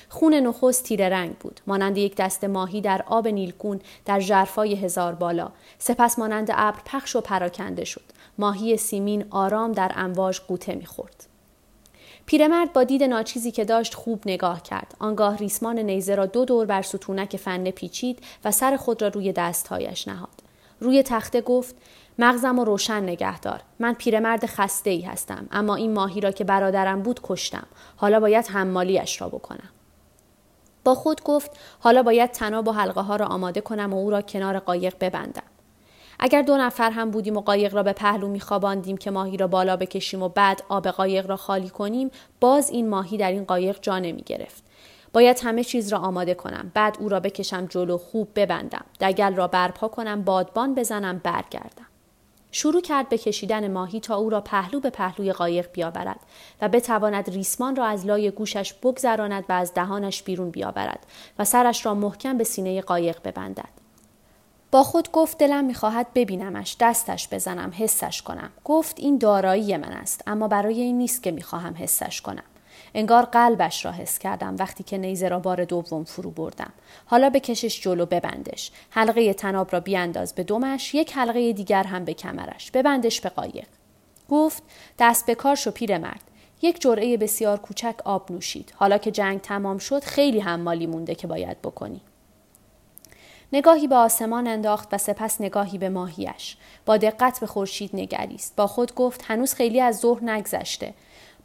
خون 0.10 0.34
نخست 0.34 0.84
تیره 0.84 1.10
رنگ 1.10 1.36
بود. 1.38 1.62
مانند 1.68 1.98
یک 1.98 2.16
دست 2.16 2.44
ماهی 2.44 2.82
در 2.82 3.04
آب 3.06 3.28
نیلگون 3.28 3.82
در 4.06 4.20
ژرفای 4.20 4.76
هزار 4.76 5.16
بالا. 5.16 5.52
سپس 5.80 6.20
مانند 6.20 6.50
ابر 6.54 6.80
پخش 6.86 7.16
و 7.16 7.22
پراکنده 7.22 7.86
شد. 7.86 8.21
ماهی 8.42 8.78
سیمین 8.78 9.26
آرام 9.30 9.72
در 9.72 9.92
امواج 9.96 10.40
قوطه 10.40 10.76
می‌خورد. 10.76 11.28
پیرمرد 12.26 12.74
با 12.74 12.84
دید 12.84 13.04
ناچیزی 13.04 13.52
که 13.52 13.66
داشت 13.66 13.94
خوب 13.94 14.22
نگاه 14.26 14.64
کرد. 14.64 14.96
آنگاه 15.00 15.38
ریسمان 15.38 15.80
نیزه 15.80 16.16
را 16.16 16.26
دو 16.26 16.46
دور 16.46 16.66
بر 16.66 16.82
ستونک 16.82 17.38
فنه 17.38 17.72
پیچید 17.72 18.20
و 18.46 18.52
سر 18.52 18.78
خود 18.78 19.02
را 19.02 19.08
روی 19.08 19.34
دستهایش 19.34 20.08
نهاد. 20.08 20.44
روی 20.80 21.04
تخته 21.04 21.42
گفت 21.42 21.76
مغزم 22.20 22.60
و 22.60 22.64
روشن 22.66 23.04
نگهدار 23.04 23.62
من 23.80 23.94
پیرمرد 23.94 24.46
خسته 24.46 24.90
ای 24.90 25.02
هستم 25.02 25.48
اما 25.52 25.76
این 25.76 25.94
ماهی 25.94 26.22
را 26.22 26.32
که 26.32 26.44
برادرم 26.44 27.02
بود 27.02 27.20
کشتم. 27.24 27.68
حالا 27.98 28.20
باید 28.20 28.48
حمالیش 28.48 29.22
را 29.22 29.30
بکنم. 29.30 29.70
با 30.84 30.96
خود 30.96 31.24
گفت 31.24 31.52
حالا 31.80 32.04
باید 32.04 32.32
تناب 32.32 32.68
و 32.68 32.72
حلقه 32.72 33.02
ها 33.02 33.16
را 33.16 33.26
آماده 33.26 33.62
کنم 33.62 33.94
و 33.94 33.98
او 33.98 34.10
را 34.10 34.22
کنار 34.22 34.60
قایق 34.60 34.96
ببندم. 35.00 35.51
اگر 36.24 36.42
دو 36.42 36.58
نفر 36.58 36.92
هم 36.92 37.12
بودیم 37.12 37.38
و 37.38 37.42
قایق 37.42 37.76
را 37.76 37.84
به 37.84 37.94
پهلو 37.94 38.28
میخواباندیم 38.28 38.98
که 38.98 39.12
ماهی 39.12 39.38
را 39.38 39.48
بالا 39.48 39.78
بکشیم 39.78 40.24
و 40.24 40.30
بعد 40.30 40.64
آب 40.70 40.88
قایق 40.88 41.30
را 41.30 41.36
خالی 41.36 41.70
کنیم 41.70 42.12
باز 42.40 42.70
این 42.70 42.90
ماهی 42.90 43.18
در 43.18 43.32
این 43.32 43.44
قایق 43.44 43.78
جا 43.82 44.00
نمی 44.00 44.22
گرفت. 44.22 44.64
باید 45.14 45.40
همه 45.44 45.64
چیز 45.64 45.94
را 45.94 46.00
آماده 46.00 46.34
کنم. 46.34 46.72
بعد 46.74 46.98
او 47.00 47.10
را 47.10 47.20
بکشم 47.20 47.66
جلو 47.66 47.98
خوب 47.98 48.28
ببندم. 48.36 48.86
دگل 49.00 49.36
را 49.36 49.48
برپا 49.48 49.88
کنم 49.88 50.22
بادبان 50.22 50.76
بزنم 50.76 51.18
برگردم. 51.24 51.86
شروع 52.52 52.82
کرد 52.82 53.10
به 53.10 53.18
کشیدن 53.18 53.72
ماهی 53.72 54.00
تا 54.00 54.16
او 54.16 54.30
را 54.30 54.42
پهلو 54.42 54.80
به 54.80 54.90
پهلوی 54.90 55.32
قایق 55.32 55.72
بیاورد 55.72 56.20
و 56.62 56.70
بتواند 56.70 57.30
ریسمان 57.30 57.76
را 57.76 57.86
از 57.86 58.06
لای 58.06 58.32
گوشش 58.32 58.74
بگذراند 58.74 59.46
و 59.50 59.54
از 59.54 59.74
دهانش 59.74 60.24
بیرون 60.24 60.50
بیاورد 60.50 61.06
و 61.40 61.46
سرش 61.46 61.86
را 61.86 61.94
محکم 61.94 62.38
به 62.38 62.44
سینه 62.44 62.82
قایق 62.82 63.18
ببندد. 63.24 63.81
با 64.72 64.84
خود 64.84 65.12
گفت 65.12 65.38
دلم 65.38 65.66
می‌خواهد 65.66 66.08
ببینمش 66.16 66.76
دستش 66.80 67.28
بزنم 67.32 67.74
حسش 67.78 68.22
کنم. 68.22 68.52
گفت 68.64 69.00
این 69.00 69.18
دارایی 69.18 69.78
من 69.78 69.92
است 69.92 70.24
اما 70.28 70.48
برای 70.48 70.82
این 70.82 70.98
نیست 70.98 71.24
که 71.24 71.32
می‌خواهم 71.32 71.76
حسش 71.78 72.22
کنم. 72.22 72.44
انگار 72.94 73.26
قلبش 73.26 73.86
را 73.86 73.92
حس 73.92 74.20
کردم 74.20 74.56
وقتی 74.60 74.84
که 74.84 74.98
نیزه 74.98 75.28
را 75.28 75.40
بار 75.40 75.66
دوم 75.66 76.04
فرو 76.04 76.32
بردم. 76.32 76.74
حالا 77.06 77.30
بکشش 77.30 77.82
جلو 77.82 78.06
ببندش. 78.06 78.72
حلقه 78.90 79.34
تناب 79.34 79.74
را 79.74 79.80
بیانداز 79.80 80.36
به 80.36 80.44
دمش 80.44 80.96
یک 80.96 81.18
حلقه 81.18 81.54
دیگر 81.54 81.84
هم 81.84 82.06
به 82.06 82.14
کمرش. 82.14 82.72
ببندش 82.72 83.22
به 83.22 83.30
قایق. 83.30 83.68
گفت 84.30 84.64
دست 85.00 85.26
به 85.26 85.36
کار 85.36 85.56
شو 85.56 85.72
مرد. 85.90 86.22
یک 86.62 86.82
جرعه 86.82 87.18
بسیار 87.18 87.60
کوچک 87.60 87.96
آب 88.06 88.32
نوشید. 88.32 88.74
حالا 88.76 88.98
که 88.98 89.12
جنگ 89.12 89.42
تمام 89.42 89.78
شد 89.78 90.04
خیلی 90.04 90.40
حمالی 90.40 90.88
مونده 90.88 91.16
که 91.16 91.28
باید 91.28 91.62
بکنی. 91.62 92.02
نگاهی 93.54 93.88
به 93.88 93.96
آسمان 93.96 94.48
انداخت 94.48 94.94
و 94.94 94.98
سپس 94.98 95.42
نگاهی 95.42 95.78
به 95.78 95.90
ماهیش. 95.90 96.58
با 96.86 96.98
دقت 96.98 97.40
به 97.40 97.48
خورشید 97.48 97.90
نگریست. 97.94 98.56
با 98.56 98.68
خود 98.68 98.96
گفت 98.96 99.24
هنوز 99.28 99.54
خیلی 99.54 99.82
از 99.82 100.00
ظهر 100.00 100.24
نگذشته. 100.24 100.94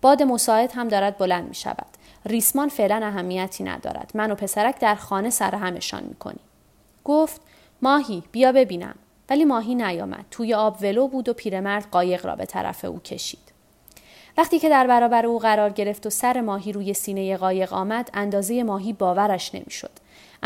باد 0.02 0.22
مساعد 0.22 0.72
هم 0.72 0.88
دارد 0.88 1.18
بلند 1.18 1.48
می 1.48 1.54
شود 1.54 1.86
ریسمان 2.26 2.68
فعلا 2.68 3.06
اهمیتی 3.06 3.64
ندارد. 3.64 4.10
من 4.14 4.30
و 4.30 4.34
پسرک 4.34 4.78
در 4.78 4.94
خانه 4.94 5.30
سر 5.30 5.54
همشان 5.54 6.02
می 6.02 6.14
کنی. 6.14 6.40
گفت 7.04 7.40
ماهی 7.82 8.22
بیا 8.32 8.52
ببینم. 8.52 8.94
ولی 9.30 9.44
ماهی 9.44 9.74
نیامد. 9.74 10.24
توی 10.30 10.54
آب 10.54 10.76
ولو 10.82 11.08
بود 11.08 11.28
و 11.28 11.32
پیرمرد 11.32 11.86
قایق 11.90 12.26
را 12.26 12.36
به 12.36 12.46
طرف 12.46 12.84
او 12.84 12.98
کشید. 12.98 13.52
وقتی 14.38 14.58
که 14.58 14.68
در 14.68 14.86
برابر 14.86 15.26
او 15.26 15.38
قرار 15.38 15.70
گرفت 15.70 16.06
و 16.06 16.10
سر 16.10 16.40
ماهی 16.40 16.72
روی 16.72 16.94
سینه 16.94 17.36
قایق 17.36 17.72
آمد 17.72 18.10
اندازه 18.14 18.62
ماهی 18.62 18.92
باورش 18.92 19.54
نمی‌شد. 19.54 19.90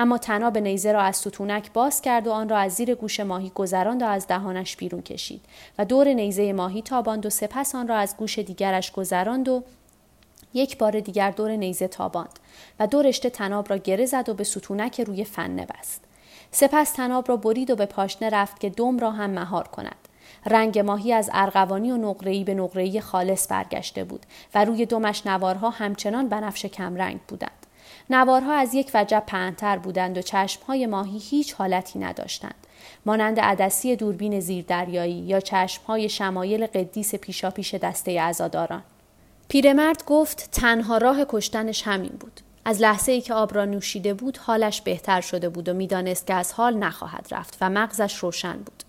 اما 0.00 0.18
طناب 0.18 0.58
نیزه 0.58 0.92
را 0.92 1.00
از 1.00 1.16
ستونک 1.16 1.72
باز 1.72 2.02
کرد 2.02 2.26
و 2.26 2.30
آن 2.32 2.48
را 2.48 2.58
از 2.58 2.72
زیر 2.72 2.94
گوش 2.94 3.20
ماهی 3.20 3.52
گذراند 3.54 4.02
و 4.02 4.06
از 4.06 4.26
دهانش 4.26 4.76
بیرون 4.76 5.02
کشید 5.02 5.44
و 5.78 5.84
دور 5.84 6.08
نیزه 6.08 6.52
ماهی 6.52 6.82
تاباند 6.82 7.26
و 7.26 7.30
سپس 7.30 7.74
آن 7.74 7.88
را 7.88 7.96
از 7.96 8.16
گوش 8.16 8.38
دیگرش 8.38 8.92
گذراند 8.92 9.48
و 9.48 9.62
یک 10.54 10.78
بار 10.78 11.00
دیگر 11.00 11.30
دور 11.30 11.50
نیزه 11.50 11.88
تاباند 11.88 12.38
و 12.80 12.86
دو 12.86 13.02
رشته 13.02 13.30
طناب 13.30 13.70
را 13.70 13.76
گره 13.76 14.06
زد 14.06 14.28
و 14.28 14.34
به 14.34 14.44
ستونک 14.44 15.00
روی 15.00 15.24
فنه 15.24 15.66
بست. 15.66 16.04
سپس 16.50 16.92
تناب 16.92 17.28
را 17.28 17.36
برید 17.36 17.70
و 17.70 17.76
به 17.76 17.86
پاشنه 17.86 18.30
رفت 18.30 18.60
که 18.60 18.70
دم 18.70 18.98
را 18.98 19.10
هم 19.10 19.30
مهار 19.30 19.68
کند. 19.68 20.08
رنگ 20.46 20.78
ماهی 20.78 21.12
از 21.12 21.30
ارغوانی 21.32 21.92
و 21.92 21.96
نقره‌ای 21.96 22.44
به 22.44 22.54
نقره‌ای 22.54 23.00
خالص 23.00 23.50
برگشته 23.50 24.04
بود 24.04 24.26
و 24.54 24.64
روی 24.64 24.86
دمش 24.86 25.26
نوارها 25.26 25.70
همچنان 25.70 26.28
بنفش 26.28 26.66
کمرنگ 26.66 27.20
بودند. 27.28 27.59
نوارها 28.10 28.52
از 28.54 28.74
یک 28.74 28.90
وجب 28.94 29.22
پهنتر 29.26 29.78
بودند 29.78 30.18
و 30.18 30.22
چشمهای 30.22 30.86
ماهی 30.86 31.18
هیچ 31.18 31.54
حالتی 31.54 31.98
نداشتند. 31.98 32.66
مانند 33.06 33.40
عدسی 33.40 33.96
دوربین 33.96 34.40
زیردریایی 34.40 35.14
یا 35.14 35.40
چشمهای 35.40 36.08
شمایل 36.08 36.66
قدیس 36.66 37.14
پیشاپیش 37.14 37.74
دسته 37.74 38.20
عزاداران. 38.20 38.82
پیرمرد 39.48 40.04
گفت 40.04 40.48
تنها 40.52 40.98
راه 40.98 41.24
کشتنش 41.28 41.82
همین 41.82 42.12
بود. 42.20 42.40
از 42.64 42.80
لحظه 42.80 43.12
ای 43.12 43.20
که 43.20 43.34
آب 43.34 43.54
را 43.54 43.64
نوشیده 43.64 44.14
بود 44.14 44.36
حالش 44.36 44.80
بهتر 44.80 45.20
شده 45.20 45.48
بود 45.48 45.68
و 45.68 45.74
می‌دانست 45.74 46.26
که 46.26 46.34
از 46.34 46.52
حال 46.52 46.76
نخواهد 46.76 47.28
رفت 47.30 47.58
و 47.60 47.70
مغزش 47.70 48.16
روشن 48.16 48.56
بود. 48.56 48.82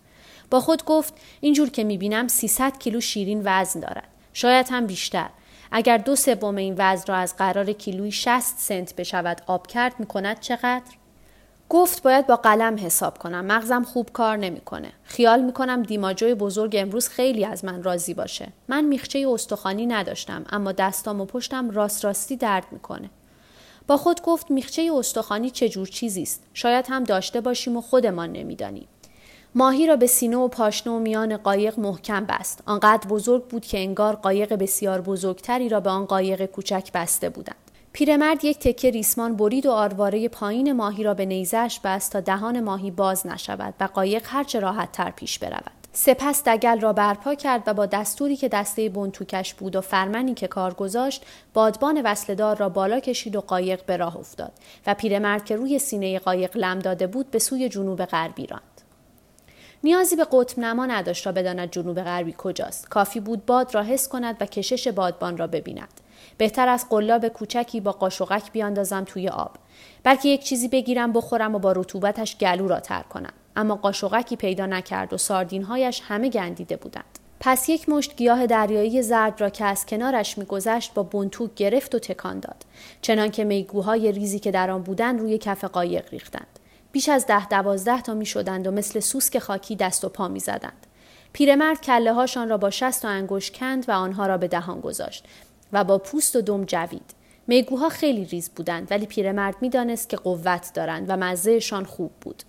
با 0.50 0.60
خود 0.60 0.86
گفت 0.86 1.13
اینجور 1.41 1.70
که 1.70 1.84
می‌بینم 1.84 2.27
300 2.27 2.77
کیلو 2.80 3.01
شیرین 3.01 3.41
وزن 3.46 3.80
دارد. 3.80 4.08
شاید 4.34 4.68
هم 4.70 4.88
بیشتر 4.88 5.30
اگر 5.72 5.98
دو 5.98 6.15
سوم 6.15 6.55
این 6.55 6.75
وزن 6.77 7.03
را 7.08 7.15
از 7.15 7.36
قرار 7.38 7.72
کیلویی 7.72 8.12
60 8.12 8.55
سنت 8.58 8.96
بشود 8.96 9.41
آب 9.48 9.67
کرد 9.67 9.96
می 10.00 10.05
کند 10.05 10.39
چقدر؟ 10.39 10.91
گفت 11.70 12.03
باید 12.03 12.27
با 12.27 12.36
قلم 12.36 12.86
حساب 12.86 13.17
کنم. 13.17 13.46
مغزم 13.46 13.84
خوب 13.84 14.10
کار 14.13 14.38
نمی‌کنه. 14.38 14.91
خیال 15.03 15.41
می‌کنم 15.41 15.84
دیماجوی 15.84 16.34
بزرگ 16.34 16.75
امروز 16.79 17.10
خیلی 17.10 17.46
از 17.46 17.65
من 17.65 17.84
راضی 17.84 18.13
باشه. 18.13 18.48
من 18.67 18.86
میخچه 18.86 19.27
استخوانی 19.29 19.86
نداشتم 19.86 20.46
اما 20.50 20.72
دستام 20.72 21.22
و 21.22 21.25
پشتم 21.25 21.70
راست 21.70 22.05
راستی 22.05 22.38
درد 22.38 22.65
می‌کنه. 22.72 23.10
با 23.88 23.98
خود 23.98 24.22
گفت 24.22 24.51
میخچه 24.51 24.91
استخوانی 24.96 25.50
چه 25.50 25.70
جور 25.70 25.88
چیزی 25.88 26.22
است 26.22 26.43
شاید 26.53 26.86
هم 26.89 27.03
داشته 27.03 27.41
باشیم 27.41 27.77
و 27.77 27.81
خودمان 27.81 28.31
نمی‌دانیم. 28.31 28.88
ماهی 29.55 29.88
را 29.88 29.96
به 29.96 30.08
سینه 30.08 30.38
و 30.38 30.48
پاشنه 30.48 30.93
و 30.93 31.00
میان 31.00 31.38
قایق 31.38 31.79
محکم 31.79 32.25
بست. 32.25 32.63
آنقدر 32.65 33.08
بزرگ 33.08 33.48
بود 33.48 33.65
که 33.65 33.79
انگار 33.79 34.15
قایق 34.15 34.53
بسیار 34.53 35.01
بزرگتری 35.01 35.70
را 35.70 35.79
به 35.79 35.89
آن 35.89 36.05
قایق 36.05 36.46
کوچک 36.46 36.91
بسته 36.93 37.29
بودند. 37.29 37.55
پیرمرد 37.93 38.46
یک 38.46 38.60
تکه 38.60 38.89
ریسمان 38.89 39.36
برید 39.36 39.65
و 39.65 39.72
آرواره 39.72 40.29
پایین 40.29 40.72
ماهی 40.72 41.03
را 41.03 41.13
به 41.13 41.25
نیزش 41.25 41.79
بست 41.84 42.12
تا 42.12 42.20
دهان 42.20 42.60
ماهی 42.60 42.91
باز 42.91 43.27
نشود 43.27 43.74
و 43.79 43.84
قایق 43.84 44.24
هرچه 44.25 44.60
راحت 44.60 44.91
تر 44.91 45.12
پیش 45.12 45.39
برود. 45.39 45.72
سپس 45.93 46.43
دگل 46.43 46.79
را 46.79 46.93
برپا 46.93 47.36
کرد 47.36 47.63
و 47.67 47.74
با 47.74 47.86
دستوری 47.86 48.36
که 48.36 48.48
دسته 48.50 48.89
بنتوکش 48.89 49.53
بود 49.53 49.75
و 49.75 49.81
فرمنی 49.81 50.34
که 50.34 50.48
کار 50.48 50.74
گذاشت 50.74 51.25
بادبان 51.53 52.01
وصلدار 52.01 52.58
را 52.58 52.70
بالا 52.70 53.00
کشید 53.00 53.36
و 53.36 53.41
قایق 53.41 53.86
به 53.86 53.98
راه 53.98 54.17
افتاد 54.17 54.51
و 54.88 54.93
پیرمرد 54.93 55.46
که 55.46 55.55
روی 55.55 55.79
سینه 55.79 56.20
قایق 56.20 56.58
لم 56.58 56.79
داده 56.79 57.08
بود 57.08 57.31
به 57.31 57.39
سوی 57.39 57.70
جنوب 57.70 58.05
غربی 58.05 58.48
راند 58.48 58.71
نیازی 59.84 60.16
به 60.16 60.28
قطب 60.32 60.60
نما 60.60 60.86
نداشت 60.86 61.24
تا 61.24 61.32
بداند 61.32 61.72
جنوب 61.72 62.02
غربی 62.02 62.36
کجاست. 62.38 62.90
کافی 62.90 63.20
بود 63.20 63.46
باد 63.46 63.76
را 63.76 63.84
حس 63.84 64.08
کند 64.08 64.38
و 64.40 64.46
کشش 64.46 64.88
بادبان 64.88 65.38
را 65.38 65.48
ببیند. 65.48 66.02
بهتر 66.38 66.70
از 66.70 66.90
قلاب 66.90 67.28
کوچکی 67.28 67.82
با 67.82 67.92
قاشقک 67.92 68.52
بیاندازم 68.52 69.04
توی 69.04 69.30
آب. 69.30 69.52
بلکه 70.04 70.30
یک 70.30 70.44
چیزی 70.44 70.68
بگیرم 70.68 71.14
بخورم 71.14 71.56
و 71.56 71.60
با 71.60 71.72
رطوبتش 71.72 72.38
گلو 72.38 72.68
را 72.68 72.80
تر 72.80 73.02
کنم. 73.02 73.34
اما 73.56 73.76
قاشقکی 73.76 74.36
پیدا 74.36 74.66
نکرد 74.66 75.14
و 75.14 75.18
ساردینهایش 75.18 76.02
همه 76.06 76.30
گندیده 76.30 76.76
بودند. 76.76 77.20
پس 77.40 77.70
یک 77.70 77.90
مشت 77.90 78.16
گیاه 78.16 78.48
دریایی 78.48 79.02
زرد 79.02 79.42
را 79.42 79.50
که 79.50 79.66
از 79.66 79.86
کنارش 79.86 80.38
میگذشت 80.38 80.94
با 80.94 81.04
بنتوک 81.04 81.56
گرفت 81.56 81.96
و 81.96 82.00
تکان 82.00 82.40
داد. 82.40 82.66
چنانکه 83.02 83.44
میگوهای 83.44 84.12
ریزی 84.12 84.40
که 84.40 84.52
در 84.52 84.72
آن 84.72 84.82
بودند 84.82 85.20
روی 85.20 85.38
کف 85.38 85.64
قایق 85.64 86.10
ریختند. 86.12 86.61
بیش 86.91 87.10
از 87.10 87.25
ده 87.27 87.48
دوازده 87.48 88.01
تا 88.01 88.13
می 88.13 88.25
شدند 88.25 88.67
و 88.67 88.71
مثل 88.71 89.00
سوسک 89.00 89.39
خاکی 89.39 89.75
دست 89.75 90.05
و 90.05 90.10
پا 90.10 90.27
می 90.27 90.39
زدند. 90.39 90.88
پیرمرد 91.33 91.81
کله 91.81 92.13
هاشان 92.13 92.50
را 92.50 92.57
با 92.57 92.69
شست 92.69 93.05
و 93.05 93.07
انگشت 93.07 93.57
کند 93.57 93.89
و 93.89 93.91
آنها 93.91 94.27
را 94.27 94.38
به 94.38 94.48
دهان 94.48 94.79
گذاشت 94.79 95.25
و 95.74 95.83
با 95.83 95.98
پوست 95.98 96.36
و 96.36 96.41
دم 96.41 96.65
جوید. 96.65 97.13
میگوها 97.48 97.89
خیلی 97.89 98.25
ریز 98.25 98.50
بودند 98.55 98.88
ولی 98.91 99.05
پیرمرد 99.05 99.55
می‌دانست 99.62 100.10
که 100.10 100.17
قوت 100.17 100.71
دارند 100.74 101.05
و 101.10 101.17
مزهشان 101.17 101.86
خوب 101.86 102.12
بود. 102.21 102.43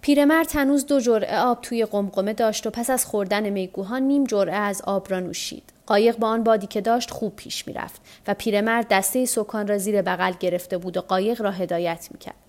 پیرمرد 0.00 0.56
هنوز 0.56 0.86
دو 0.86 1.00
جرعه 1.00 1.38
آب 1.38 1.60
توی 1.60 1.84
قمقمه 1.84 2.32
داشت 2.32 2.66
و 2.66 2.70
پس 2.70 2.90
از 2.90 3.06
خوردن 3.06 3.50
میگوها 3.50 3.98
نیم 3.98 4.24
جرعه 4.24 4.56
از 4.56 4.82
آب 4.82 5.10
را 5.10 5.20
نوشید. 5.20 5.72
قایق 5.86 6.16
با 6.16 6.28
آن 6.28 6.44
بادی 6.44 6.66
که 6.66 6.80
داشت 6.80 7.10
خوب 7.10 7.36
پیش 7.36 7.66
می‌رفت 7.66 8.00
و 8.26 8.34
پیرمرد 8.34 8.86
دسته 8.90 9.24
سکان 9.24 9.66
را 9.66 9.78
زیر 9.78 10.02
بغل 10.02 10.32
گرفته 10.40 10.78
بود 10.78 10.96
و 10.96 11.00
قایق 11.00 11.42
را 11.42 11.50
هدایت 11.50 12.08
می‌کرد. 12.10 12.41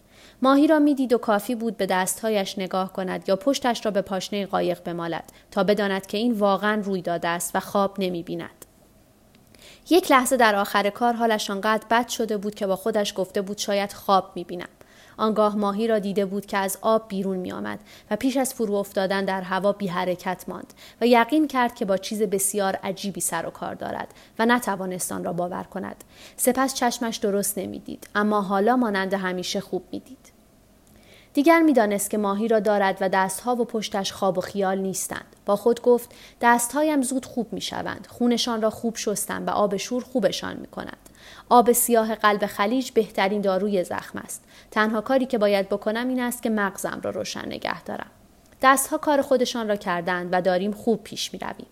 ماهی 0.44 0.68
را 0.68 0.80
می‌دید 0.80 1.14
و 1.14 1.18
کافی 1.18 1.56
بود 1.56 1.78
به 1.78 1.86
دستهایش 1.86 2.60
نگاه 2.60 2.94
کند 2.94 3.30
یا 3.30 3.36
پشتش 3.36 3.86
را 3.86 3.92
به 3.92 4.02
پاشنه 4.02 4.46
قایق 4.46 4.84
بمالد 4.84 5.24
تا 5.52 5.64
بداند 5.64 6.06
که 6.06 6.18
این 6.18 6.32
واقعا 6.32 6.82
روی 6.84 7.02
داده 7.02 7.28
است 7.28 7.56
و 7.56 7.60
خواب 7.60 7.96
نمی 8.00 8.24
بیند. 8.24 8.66
یک 9.90 10.12
لحظه 10.12 10.38
در 10.38 10.56
آخر 10.56 10.90
کار 10.90 11.14
حالش 11.14 11.50
آنقدر 11.50 11.86
بد 11.90 12.08
شده 12.08 12.38
بود 12.38 12.56
که 12.56 12.68
با 12.68 12.76
خودش 12.76 13.14
گفته 13.16 13.42
بود 13.42 13.58
شاید 13.58 13.94
خواب 13.94 14.32
می 14.36 14.44
بینم. 14.44 14.68
آنگاه 15.18 15.56
ماهی 15.56 15.88
را 15.88 16.00
دیده 16.00 16.26
بود 16.26 16.46
که 16.46 16.58
از 16.58 16.78
آب 16.82 17.08
بیرون 17.08 17.38
می 17.38 17.52
آمد 17.52 17.80
و 18.12 18.16
پیش 18.16 18.38
از 18.38 18.54
فرو 18.54 18.74
افتادن 18.74 19.26
در 19.26 19.42
هوا 19.42 19.72
بی 19.72 19.88
حرکت 19.88 20.46
ماند 20.48 20.74
و 21.02 21.08
یقین 21.08 21.48
کرد 21.48 21.76
که 21.76 21.86
با 21.86 21.98
چیز 21.98 22.22
بسیار 22.22 22.76
عجیبی 22.76 23.22
سر 23.22 23.46
و 23.46 23.50
کار 23.50 23.76
دارد 23.76 24.14
و 24.40 24.46
نتوانست 24.46 25.12
آن 25.12 25.24
را 25.24 25.34
باور 25.34 25.64
کند. 25.64 26.04
سپس 26.38 26.74
چشمش 26.74 27.18
درست 27.18 27.58
نمی‌دید 27.58 28.08
اما 28.16 28.42
حالا 28.42 28.76
مانند 28.76 29.14
همیشه 29.14 29.60
خوب 29.60 29.84
می‌دید. 29.92 30.33
دیگر 31.34 31.62
می‌دانست 31.62 32.10
که 32.10 32.18
ماهی 32.18 32.48
را 32.48 32.60
دارد 32.60 32.98
و 33.02 33.10
دستها 33.10 33.56
و 33.56 33.66
پشتش 33.66 34.12
خواب 34.12 34.38
و 34.38 34.42
خیال 34.42 34.78
نیستند. 34.78 35.26
با 35.46 35.56
خود 35.56 35.82
گفت 35.82 36.10
دستهایم 36.42 37.02
زود 37.02 37.26
خوب 37.26 37.54
می 37.54 37.62
شوند. 37.62 38.08
خونشان 38.10 38.62
را 38.62 38.70
خوب 38.70 38.98
شستم 38.98 39.46
و 39.46 39.50
آب 39.50 39.78
شور 39.78 40.04
خوبشان 40.04 40.58
می 40.58 40.68
کند. 40.68 40.98
آب 41.50 41.72
سیاه 41.72 42.16
قلب 42.16 42.46
خلیج 42.46 42.92
بهترین 42.92 43.42
داروی 43.42 43.84
زخم 43.84 44.20
است. 44.20 44.44
تنها 44.72 45.02
کاری 45.02 45.26
که 45.26 45.38
باید 45.38 45.70
بکنم 45.70 46.08
این 46.08 46.20
است 46.20 46.44
که 46.44 46.50
مغزم 46.50 47.00
را 47.04 47.12
روشن 47.12 47.46
نگه 47.46 47.84
دارم. 47.84 48.12
دستها 48.62 48.98
کار 48.98 49.22
خودشان 49.22 49.68
را 49.68 49.76
کردند 49.76 50.30
و 50.32 50.42
داریم 50.42 50.72
خوب 50.72 51.04
پیش 51.04 51.34
می 51.34 51.40
رویم. 51.40 51.68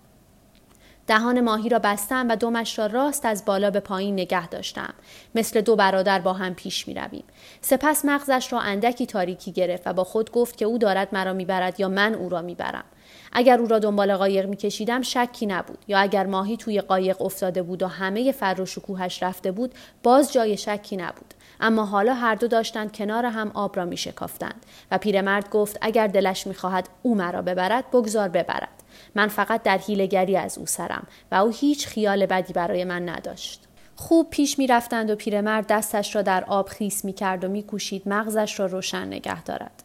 دهان 1.12 1.42
ماهی 1.42 1.70
را 1.70 1.80
بستم 1.80 2.28
و 2.30 2.36
دومش 2.36 2.80
را 2.80 2.86
راست 2.86 3.26
از 3.26 3.46
بالا 3.46 3.72
به 3.72 3.80
پایین 3.80 4.14
نگه 4.14 4.48
داشتم. 4.48 4.94
مثل 5.36 5.62
دو 5.62 5.76
برادر 5.76 6.20
با 6.20 6.34
هم 6.34 6.56
پیش 6.56 6.88
می 6.88 6.94
رویم. 6.94 7.24
سپس 7.62 8.06
مغزش 8.06 8.54
را 8.54 8.60
اندکی 8.60 9.06
تاریکی 9.06 9.52
گرفت 9.52 9.88
و 9.88 9.94
با 9.94 10.04
خود 10.04 10.32
گفت 10.32 10.58
که 10.58 10.66
او 10.66 10.78
دارد 10.78 11.08
مرا 11.12 11.34
می‌برد 11.34 11.80
یا 11.80 11.90
من 11.90 12.14
او 12.14 12.30
را 12.30 12.42
می‌برم. 12.42 12.84
اگر 13.32 13.60
او 13.60 13.68
را 13.68 13.80
دنبال 13.80 14.16
قایق 14.16 14.46
میکشیدم 14.46 15.02
شکی 15.02 15.46
نبود 15.46 15.78
یا 15.88 16.00
اگر 16.00 16.26
ماهی 16.26 16.58
توی 16.58 16.82
قایق 16.82 17.22
افتاده 17.22 17.62
بود 17.62 17.84
و 17.84 17.88
همه 17.88 18.32
فر 18.32 18.62
و 18.62 18.66
شکوهش 18.66 19.24
رفته 19.24 19.52
بود 19.52 19.74
باز 20.04 20.34
جای 20.34 20.58
شکی 20.58 20.98
نبود 20.98 21.34
اما 21.62 21.86
حالا 21.86 22.14
هر 22.14 22.36
دو 22.36 22.48
داشتند 22.48 22.96
کنار 22.96 23.26
هم 23.26 23.52
آب 23.54 23.78
را 23.78 23.86
میشکافتند 23.86 24.66
و 24.92 24.98
پیرمرد 24.98 25.50
گفت 25.50 25.78
اگر 25.82 26.08
دلش 26.08 26.48
می‌خواهد 26.48 26.90
او 27.04 27.16
مرا 27.16 27.42
ببرد 27.42 27.92
بگذار 27.92 28.30
ببرد 28.30 28.70
من 29.16 29.28
فقط 29.28 29.64
در 29.64 29.78
حیلگری 29.78 30.38
از 30.38 30.58
او 30.58 30.66
سرم 30.66 31.08
و 31.32 31.36
او 31.36 31.50
هیچ 31.50 31.88
خیال 31.88 32.26
بدی 32.26 32.54
برای 32.54 32.84
من 32.84 33.10
نداشت 33.10 33.68
خوب 33.96 34.30
پیش 34.30 34.60
می 34.60 34.68
رفتند 34.68 35.10
و 35.10 35.16
پیرمرد 35.16 35.68
دستش 35.68 36.16
را 36.16 36.22
در 36.22 36.44
آب 36.44 36.70
خیس 36.70 37.06
می 37.06 37.14
کرد 37.14 37.44
و 37.44 37.48
می 37.48 37.64
کوشید 37.64 38.04
مغزش 38.06 38.60
را 38.60 38.66
روشن 38.66 39.08
نگه 39.08 39.44
دارد. 39.44 39.84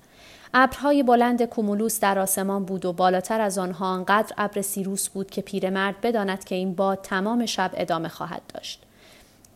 ابرهای 0.55 1.03
بلند 1.03 1.43
کومولوس 1.43 2.01
در 2.01 2.19
آسمان 2.19 2.65
بود 2.65 2.85
و 2.85 2.93
بالاتر 2.93 3.41
از 3.41 3.59
آنها 3.59 3.87
آنقدر 3.87 4.35
ابر 4.39 4.63
سیروس 4.63 5.09
بود 5.09 5.31
که 5.31 5.43
پیرمرد 5.43 6.01
بداند 6.01 6.45
که 6.45 6.55
این 6.55 6.75
باد 6.75 7.01
تمام 7.03 7.47
شب 7.47 7.71
ادامه 7.75 8.09
خواهد 8.09 8.43
داشت. 8.55 8.86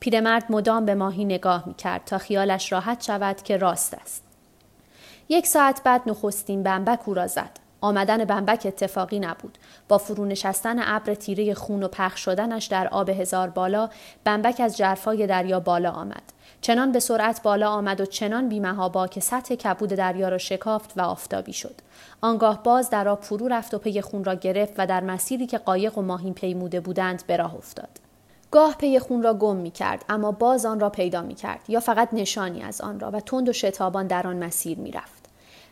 پیرمرد 0.00 0.44
مدام 0.50 0.84
به 0.84 0.94
ماهی 0.94 1.24
نگاه 1.24 1.62
می 1.66 1.74
کرد 1.74 2.04
تا 2.04 2.18
خیالش 2.18 2.72
راحت 2.72 3.02
شود 3.02 3.42
که 3.42 3.56
راست 3.56 3.94
است. 3.94 4.24
یک 5.28 5.46
ساعت 5.46 5.82
بعد 5.82 6.02
نخستین 6.06 6.62
بمبک 6.62 7.08
او 7.08 7.14
را 7.14 7.26
زد. 7.26 7.50
آمدن 7.80 8.24
بمبک 8.24 8.62
اتفاقی 8.66 9.20
نبود. 9.20 9.58
با 9.88 9.98
فرو 9.98 10.24
نشستن 10.24 10.76
ابر 10.78 11.14
تیره 11.14 11.54
خون 11.54 11.82
و 11.82 11.88
پخش 11.88 12.24
شدنش 12.24 12.66
در 12.66 12.88
آب 12.88 13.08
هزار 13.08 13.50
بالا، 13.50 13.90
بمبک 14.24 14.60
از 14.60 14.76
جرفای 14.76 15.26
دریا 15.26 15.60
بالا 15.60 15.90
آمد. 15.90 16.22
چنان 16.60 16.92
به 16.92 17.00
سرعت 17.00 17.42
بالا 17.42 17.70
آمد 17.70 18.00
و 18.00 18.06
چنان 18.06 18.48
بیمهابا 18.48 19.06
که 19.06 19.20
سطح 19.20 19.54
کبود 19.54 19.88
دریا 19.88 20.28
را 20.28 20.38
شکافت 20.38 20.92
و 20.96 21.00
آفتابی 21.00 21.52
شد. 21.52 21.74
آنگاه 22.20 22.62
باز 22.62 22.90
در 22.90 23.08
آب 23.08 23.22
فرو 23.22 23.48
رفت 23.48 23.74
و 23.74 23.78
پی 23.78 24.00
خون 24.00 24.24
را 24.24 24.34
گرفت 24.34 24.74
و 24.78 24.86
در 24.86 25.00
مسیری 25.00 25.46
که 25.46 25.58
قایق 25.58 25.98
و 25.98 26.02
ماهین 26.02 26.34
پیموده 26.34 26.80
بودند 26.80 27.22
به 27.26 27.36
راه 27.36 27.54
افتاد. 27.54 28.09
گاه 28.50 28.74
پی 28.78 28.98
خون 28.98 29.22
را 29.22 29.34
گم 29.34 29.56
می 29.56 29.70
کرد 29.70 30.04
اما 30.08 30.32
باز 30.32 30.66
آن 30.66 30.80
را 30.80 30.90
پیدا 30.90 31.22
می 31.22 31.34
کرد 31.34 31.60
یا 31.68 31.80
فقط 31.80 32.08
نشانی 32.12 32.62
از 32.62 32.80
آن 32.80 33.00
را 33.00 33.10
و 33.10 33.20
تند 33.20 33.48
و 33.48 33.52
شتابان 33.52 34.06
در 34.06 34.26
آن 34.26 34.44
مسیر 34.44 34.78
می 34.78 34.90
رفت. 34.90 35.20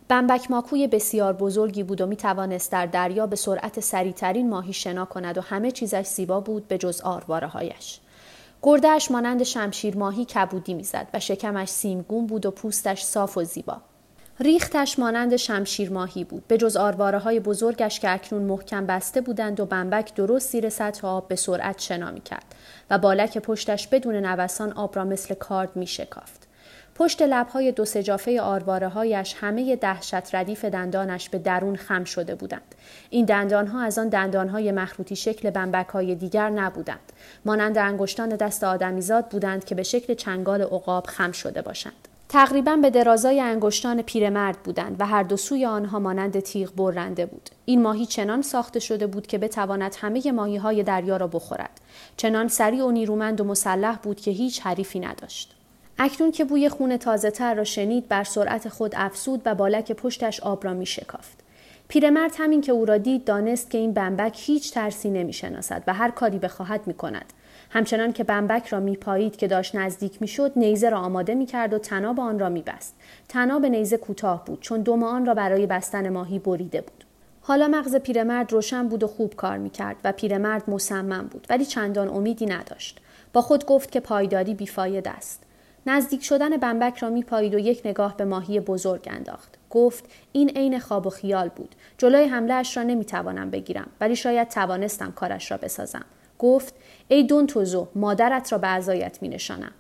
بمبک 0.08 0.50
ماکوی 0.50 0.86
بسیار 0.86 1.32
بزرگی 1.32 1.82
بود 1.82 2.00
و 2.00 2.06
می 2.06 2.16
توانست 2.16 2.72
در 2.72 2.86
دریا 2.86 3.26
به 3.26 3.36
سرعت 3.36 3.80
سریعترین 3.80 4.48
ماهی 4.48 4.72
شنا 4.72 5.04
کند 5.04 5.38
و 5.38 5.40
همه 5.40 5.70
چیزش 5.70 6.06
زیبا 6.06 6.40
بود 6.40 6.68
به 6.68 6.78
جز 6.78 7.00
آرواره 7.00 7.46
هایش. 7.46 8.00
گردهش 8.62 9.10
مانند 9.10 9.42
شمشیر 9.42 9.96
ماهی 9.96 10.24
کبودی 10.24 10.74
می‌زد 10.74 11.06
و 11.14 11.20
شکمش 11.20 11.68
سیمگون 11.68 12.26
بود 12.26 12.46
و 12.46 12.50
پوستش 12.50 13.02
صاف 13.02 13.36
و 13.36 13.44
زیبا. 13.44 13.76
ریختش 14.40 14.98
مانند 14.98 15.36
شمشیر 15.36 15.90
ماهی 15.90 16.24
بود 16.24 16.46
به 16.48 16.58
جز 16.58 16.76
آرواره 16.76 17.18
های 17.18 17.40
بزرگش 17.40 18.00
که 18.00 18.10
اکنون 18.10 18.42
محکم 18.42 18.86
بسته 18.86 19.20
بودند 19.20 19.60
و 19.60 19.66
بمبک 19.66 20.14
درست 20.14 20.52
زیر 20.52 20.68
سطح 20.68 21.06
آب 21.06 21.28
به 21.28 21.36
سرعت 21.36 21.80
شنا 21.80 22.10
می 22.10 22.20
کرد 22.20 22.54
و 22.90 22.98
بالک 22.98 23.38
پشتش 23.38 23.88
بدون 23.88 24.14
نوسان 24.14 24.72
آب 24.72 24.96
را 24.96 25.04
مثل 25.04 25.34
کارد 25.34 25.76
می 25.76 25.86
شکافت. 25.86 26.48
پشت 26.94 27.22
لبهای 27.22 27.72
دو 27.72 27.84
سجافه 27.84 28.40
آرواره 28.40 28.88
هایش 28.88 29.34
همه 29.40 29.76
دهشت 29.76 30.34
ردیف 30.34 30.64
دندانش 30.64 31.28
به 31.28 31.38
درون 31.38 31.76
خم 31.76 32.04
شده 32.04 32.34
بودند. 32.34 32.74
این 33.10 33.24
دندانها 33.24 33.82
از 33.82 33.98
آن 33.98 34.08
دندانهای 34.08 34.72
مخروطی 34.72 35.16
شکل 35.16 35.50
بمبک 35.50 35.88
های 35.88 36.14
دیگر 36.14 36.50
نبودند. 36.50 37.12
مانند 37.44 37.78
انگشتان 37.78 38.28
دست 38.28 38.64
آدمیزاد 38.64 39.28
بودند 39.28 39.64
که 39.64 39.74
به 39.74 39.82
شکل 39.82 40.14
چنگال 40.14 40.62
عقاب 40.62 41.06
خم 41.06 41.32
شده 41.32 41.62
باشند. 41.62 42.08
تقریبا 42.28 42.76
به 42.76 42.90
درازای 42.90 43.40
انگشتان 43.40 44.02
پیرمرد 44.02 44.62
بودند 44.62 44.96
و 44.98 45.06
هر 45.06 45.22
دو 45.22 45.36
سوی 45.36 45.64
آنها 45.64 45.98
مانند 45.98 46.40
تیغ 46.40 46.72
برنده 46.74 47.26
بود. 47.26 47.50
این 47.64 47.82
ماهی 47.82 48.06
چنان 48.06 48.42
ساخته 48.42 48.80
شده 48.80 49.06
بود 49.06 49.26
که 49.26 49.38
بتواند 49.38 49.96
همه 50.00 50.32
ماهی 50.32 50.56
های 50.56 50.82
دریا 50.82 51.16
را 51.16 51.26
بخورد. 51.26 51.80
چنان 52.16 52.48
سریع 52.48 52.84
و 52.84 52.90
نیرومند 52.90 53.40
و 53.40 53.44
مسلح 53.44 53.96
بود 53.96 54.20
که 54.20 54.30
هیچ 54.30 54.60
حریفی 54.60 55.00
نداشت. 55.00 55.54
اکنون 55.98 56.32
که 56.32 56.44
بوی 56.44 56.68
خون 56.68 56.96
تازه 56.96 57.30
تر 57.30 57.54
را 57.54 57.64
شنید 57.64 58.08
بر 58.08 58.24
سرعت 58.24 58.68
خود 58.68 58.92
افسود 58.96 59.42
و 59.44 59.54
بالک 59.54 59.92
پشتش 59.92 60.40
آب 60.40 60.64
را 60.64 60.74
می 60.74 60.86
شکافت. 60.86 61.38
پیرمرد 61.88 62.32
همین 62.38 62.60
که 62.60 62.72
او 62.72 62.84
را 62.84 62.98
دید 62.98 63.24
دانست 63.24 63.70
که 63.70 63.78
این 63.78 63.92
بمبک 63.92 64.36
هیچ 64.36 64.72
ترسی 64.72 65.10
نمی 65.10 65.32
شناسد 65.32 65.82
و 65.86 65.94
هر 65.94 66.10
کاری 66.10 66.38
بخواهد 66.38 66.86
می 66.86 66.94
کند. 66.94 67.32
همچنان 67.70 68.12
که 68.12 68.24
بمبک 68.24 68.66
را 68.66 68.80
می 68.80 68.96
پایید 68.96 69.36
که 69.36 69.48
داشت 69.48 69.74
نزدیک 69.74 70.22
می 70.22 70.28
شد 70.28 70.52
نیزه 70.56 70.90
را 70.90 70.98
آماده 70.98 71.34
می 71.34 71.46
کرد 71.46 71.74
و 71.74 71.78
تناب 71.78 72.20
آن 72.20 72.38
را 72.38 72.48
می 72.48 72.62
بست. 72.62 72.94
تناب 73.28 73.66
نیزه 73.66 73.96
کوتاه 73.96 74.44
بود 74.44 74.60
چون 74.60 74.82
دم 74.82 75.02
آن 75.02 75.26
را 75.26 75.34
برای 75.34 75.66
بستن 75.66 76.08
ماهی 76.08 76.38
بریده 76.38 76.80
بود. 76.80 77.04
حالا 77.40 77.68
مغز 77.68 77.96
پیرمرد 77.96 78.52
روشن 78.52 78.88
بود 78.88 79.02
و 79.02 79.06
خوب 79.06 79.34
کار 79.34 79.58
می 79.58 79.70
کرد 79.70 79.96
و 80.04 80.12
پیرمرد 80.12 80.70
مصمم 80.70 81.26
بود 81.26 81.46
ولی 81.50 81.64
چندان 81.64 82.08
امیدی 82.08 82.46
نداشت. 82.46 83.00
با 83.32 83.40
خود 83.40 83.66
گفت 83.66 83.90
که 83.90 84.00
پایداری 84.00 84.54
بیفاید 84.54 85.08
است. 85.08 85.42
نزدیک 85.86 86.24
شدن 86.24 86.56
بمبک 86.56 86.98
را 86.98 87.10
میپایید 87.10 87.54
و 87.54 87.58
یک 87.58 87.82
نگاه 87.84 88.16
به 88.16 88.24
ماهی 88.24 88.60
بزرگ 88.60 89.08
انداخت. 89.10 89.54
گفت 89.70 90.04
این 90.32 90.50
عین 90.50 90.78
خواب 90.78 91.06
و 91.06 91.10
خیال 91.10 91.48
بود. 91.48 91.74
جلوی 91.98 92.24
حمله 92.24 92.54
اش 92.54 92.76
را 92.76 92.82
نمی‌توانم 92.82 93.50
بگیرم 93.50 93.88
ولی 94.00 94.16
شاید 94.16 94.48
توانستم 94.48 95.12
کارش 95.12 95.50
را 95.50 95.56
بسازم. 95.56 96.04
گفت 96.38 96.74
ای 97.08 97.22
دون 97.22 97.46
توزو 97.46 97.88
مادرت 97.94 98.52
را 98.52 98.58
به 98.58 98.66
عزایت 98.66 99.18
می 99.22 99.28
نشانم. 99.28 99.72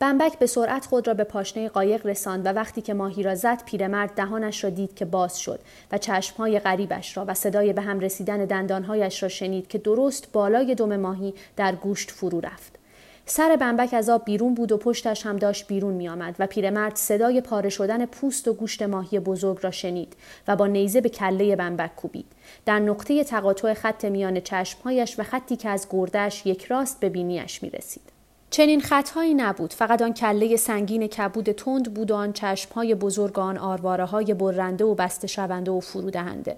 بمبک 0.00 0.38
به 0.38 0.46
سرعت 0.46 0.86
خود 0.86 1.08
را 1.08 1.14
به 1.14 1.24
پاشنه 1.24 1.68
قایق 1.68 2.06
رساند 2.06 2.46
و 2.46 2.48
وقتی 2.48 2.80
که 2.80 2.94
ماهی 2.94 3.22
را 3.22 3.34
زد 3.34 3.64
پیرمرد 3.64 4.14
دهانش 4.14 4.64
را 4.64 4.70
دید 4.70 4.94
که 4.94 5.04
باز 5.04 5.40
شد 5.40 5.60
و 5.92 5.98
چشمهای 5.98 6.58
غریبش 6.58 7.16
را 7.16 7.24
و 7.28 7.34
صدای 7.34 7.72
به 7.72 7.82
هم 7.82 8.00
رسیدن 8.00 8.44
دندانهایش 8.44 9.22
را 9.22 9.28
شنید 9.28 9.68
که 9.68 9.78
درست 9.78 10.32
بالای 10.32 10.74
دم 10.74 10.96
ماهی 10.96 11.34
در 11.56 11.74
گوشت 11.74 12.10
فرو 12.10 12.40
رفت. 12.40 12.79
سر 13.26 13.56
بمبک 13.56 13.94
از 13.94 14.08
آب 14.08 14.24
بیرون 14.24 14.54
بود 14.54 14.72
و 14.72 14.76
پشتش 14.76 15.26
هم 15.26 15.36
داشت 15.36 15.66
بیرون 15.66 15.94
می 15.94 16.08
آمد 16.08 16.36
و 16.38 16.46
پیرمرد 16.46 16.96
صدای 16.96 17.40
پاره 17.40 17.68
شدن 17.68 18.06
پوست 18.06 18.48
و 18.48 18.52
گوشت 18.52 18.82
ماهی 18.82 19.20
بزرگ 19.20 19.58
را 19.62 19.70
شنید 19.70 20.16
و 20.48 20.56
با 20.56 20.66
نیزه 20.66 21.00
به 21.00 21.08
کله 21.08 21.56
بمبک 21.56 21.96
کوبید. 21.96 22.26
در 22.66 22.78
نقطه 22.78 23.24
تقاطع 23.24 23.74
خط 23.74 24.04
میان 24.04 24.40
چشمهایش 24.40 25.18
و 25.18 25.22
خطی 25.22 25.56
که 25.56 25.68
از 25.68 25.86
گردش 25.90 26.46
یک 26.46 26.64
راست 26.64 27.00
به 27.00 27.08
بینیش 27.08 27.62
می 27.62 27.70
رسید. 27.70 28.20
چنین 28.50 28.80
خطهایی 28.80 29.34
نبود 29.34 29.72
فقط 29.72 30.02
آن 30.02 30.14
کله 30.14 30.56
سنگین 30.56 31.06
کبود 31.06 31.52
تند 31.52 31.94
بود 31.94 32.10
و 32.10 32.14
آن 32.14 32.32
چشمهای 32.32 32.94
بزرگ 32.94 33.38
آن 33.38 33.58
آرواره 33.58 34.04
های 34.04 34.34
برنده 34.34 34.84
و 34.84 34.94
بسته 34.94 35.26
شونده 35.26 35.70
و 35.70 35.80
فرودهنده 35.80 36.56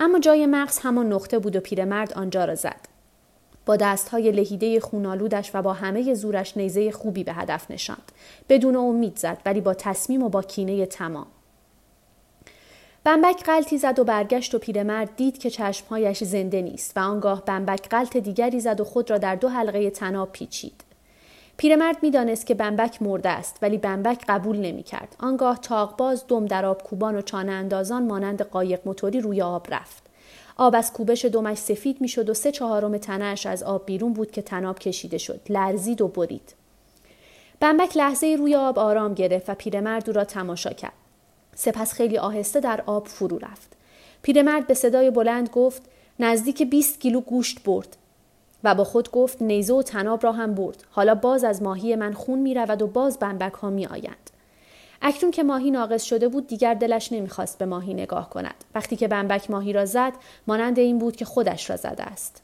اما 0.00 0.18
جای 0.18 0.46
مغز 0.46 0.78
همان 0.78 1.12
نقطه 1.12 1.38
بود 1.38 1.56
و 1.56 1.60
پیرمرد 1.60 2.12
آنجا 2.12 2.44
را 2.44 2.54
زد 2.54 2.91
با 3.66 3.76
دستهای 3.76 4.32
لهیده 4.32 4.80
خونالودش 4.80 5.50
و 5.54 5.62
با 5.62 5.72
همه 5.72 6.14
زورش 6.14 6.56
نیزه 6.56 6.90
خوبی 6.90 7.24
به 7.24 7.32
هدف 7.32 7.70
نشاند. 7.70 8.12
بدون 8.48 8.76
امید 8.76 9.16
زد 9.16 9.38
ولی 9.46 9.60
با 9.60 9.74
تصمیم 9.74 10.22
و 10.22 10.28
با 10.28 10.42
کینه 10.42 10.86
تمام. 10.86 11.26
بمبک 13.04 13.44
قلتی 13.44 13.78
زد 13.78 13.98
و 13.98 14.04
برگشت 14.04 14.54
و 14.54 14.58
پیرمرد 14.58 15.16
دید 15.16 15.38
که 15.38 15.50
چشمهایش 15.50 16.24
زنده 16.24 16.62
نیست 16.62 16.92
و 16.96 17.00
آنگاه 17.00 17.44
بمبک 17.44 17.88
قلت 17.88 18.16
دیگری 18.16 18.60
زد 18.60 18.80
و 18.80 18.84
خود 18.84 19.10
را 19.10 19.18
در 19.18 19.34
دو 19.34 19.48
حلقه 19.48 19.90
تناب 19.90 20.32
پیچید. 20.32 20.84
پیرمرد 21.56 21.96
می‌دانست 22.02 22.46
که 22.46 22.54
بمبک 22.54 23.02
مرده 23.02 23.28
است 23.28 23.58
ولی 23.62 23.78
بمبک 23.78 24.24
قبول 24.28 24.56
نمی‌کرد 24.56 25.16
آنگاه 25.18 25.58
تاقباز 25.58 26.24
دم 26.28 26.46
در 26.46 26.66
آب 26.66 26.82
کوبان 26.82 27.16
و 27.16 27.22
چانه 27.22 27.52
اندازان 27.52 28.06
مانند 28.06 28.42
قایق 28.42 28.80
موتوری 28.84 29.20
روی 29.20 29.42
آب 29.42 29.66
رفت 29.70 30.01
آب 30.62 30.74
از 30.74 30.92
کوبش 30.92 31.24
دمش 31.24 31.58
سفید 31.58 32.00
می‌شد 32.00 32.30
و 32.30 32.34
سه 32.34 32.52
چهارم 32.52 32.98
تنهش 32.98 33.46
از 33.46 33.62
آب 33.62 33.86
بیرون 33.86 34.12
بود 34.12 34.30
که 34.30 34.42
تناب 34.42 34.78
کشیده 34.78 35.18
شد. 35.18 35.40
لرزید 35.48 36.00
و 36.00 36.08
برید. 36.08 36.54
بمبک 37.60 37.96
لحظه 37.96 38.36
روی 38.38 38.54
آب 38.54 38.78
آرام 38.78 39.14
گرفت 39.14 39.50
و 39.50 39.54
پیرمرد 39.54 40.10
او 40.10 40.16
را 40.16 40.24
تماشا 40.24 40.70
کرد. 40.70 40.92
سپس 41.54 41.92
خیلی 41.92 42.18
آهسته 42.18 42.60
در 42.60 42.82
آب 42.86 43.06
فرو 43.06 43.38
رفت. 43.38 43.72
پیرمرد 44.22 44.66
به 44.66 44.74
صدای 44.74 45.10
بلند 45.10 45.50
گفت 45.50 45.82
نزدیک 46.18 46.62
20 46.62 47.00
کیلو 47.00 47.20
گوشت 47.20 47.62
برد. 47.62 47.96
و 48.64 48.74
با 48.74 48.84
خود 48.84 49.10
گفت 49.10 49.42
نیزه 49.42 49.74
و 49.74 49.82
تناب 49.82 50.24
را 50.24 50.32
هم 50.32 50.54
برد. 50.54 50.84
حالا 50.90 51.14
باز 51.14 51.44
از 51.44 51.62
ماهی 51.62 51.96
من 51.96 52.12
خون 52.12 52.38
می 52.38 52.54
رود 52.54 52.82
و 52.82 52.86
باز 52.86 53.18
بمبک 53.18 53.52
ها 53.52 53.70
می 53.70 53.86
آیند. 53.86 54.30
اکنون 55.02 55.32
که 55.32 55.42
ماهی 55.42 55.70
ناقص 55.70 56.02
شده 56.02 56.28
بود 56.28 56.46
دیگر 56.46 56.74
دلش 56.74 57.12
نمی‌خواست 57.12 57.58
به 57.58 57.66
ماهی 57.66 57.94
نگاه 57.94 58.30
کند. 58.30 58.64
وقتی 58.74 58.96
که 58.96 59.08
بمبک 59.08 59.50
ماهی 59.50 59.72
را 59.72 59.84
زد 59.84 60.12
مانند 60.46 60.78
این 60.78 60.98
بود 60.98 61.16
که 61.16 61.24
خودش 61.24 61.70
را 61.70 61.76
زده 61.76 62.02
است. 62.02 62.42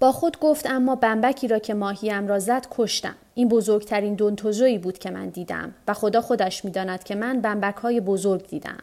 با 0.00 0.12
خود 0.12 0.38
گفت 0.40 0.70
اما 0.70 0.94
بمبکی 0.94 1.48
را 1.48 1.58
که 1.58 1.74
ماهیم 1.74 2.28
را 2.28 2.38
زد 2.38 2.66
کشتم. 2.70 3.14
این 3.34 3.48
بزرگترین 3.48 4.14
دونتوزویی 4.14 4.78
بود 4.78 4.98
که 4.98 5.10
من 5.10 5.28
دیدم 5.28 5.74
و 5.88 5.94
خدا 5.94 6.20
خودش 6.20 6.64
می‌داند 6.64 7.04
که 7.04 7.14
من 7.14 7.40
بمبک 7.40 7.76
های 7.76 8.00
بزرگ 8.00 8.46
دیدم. 8.48 8.78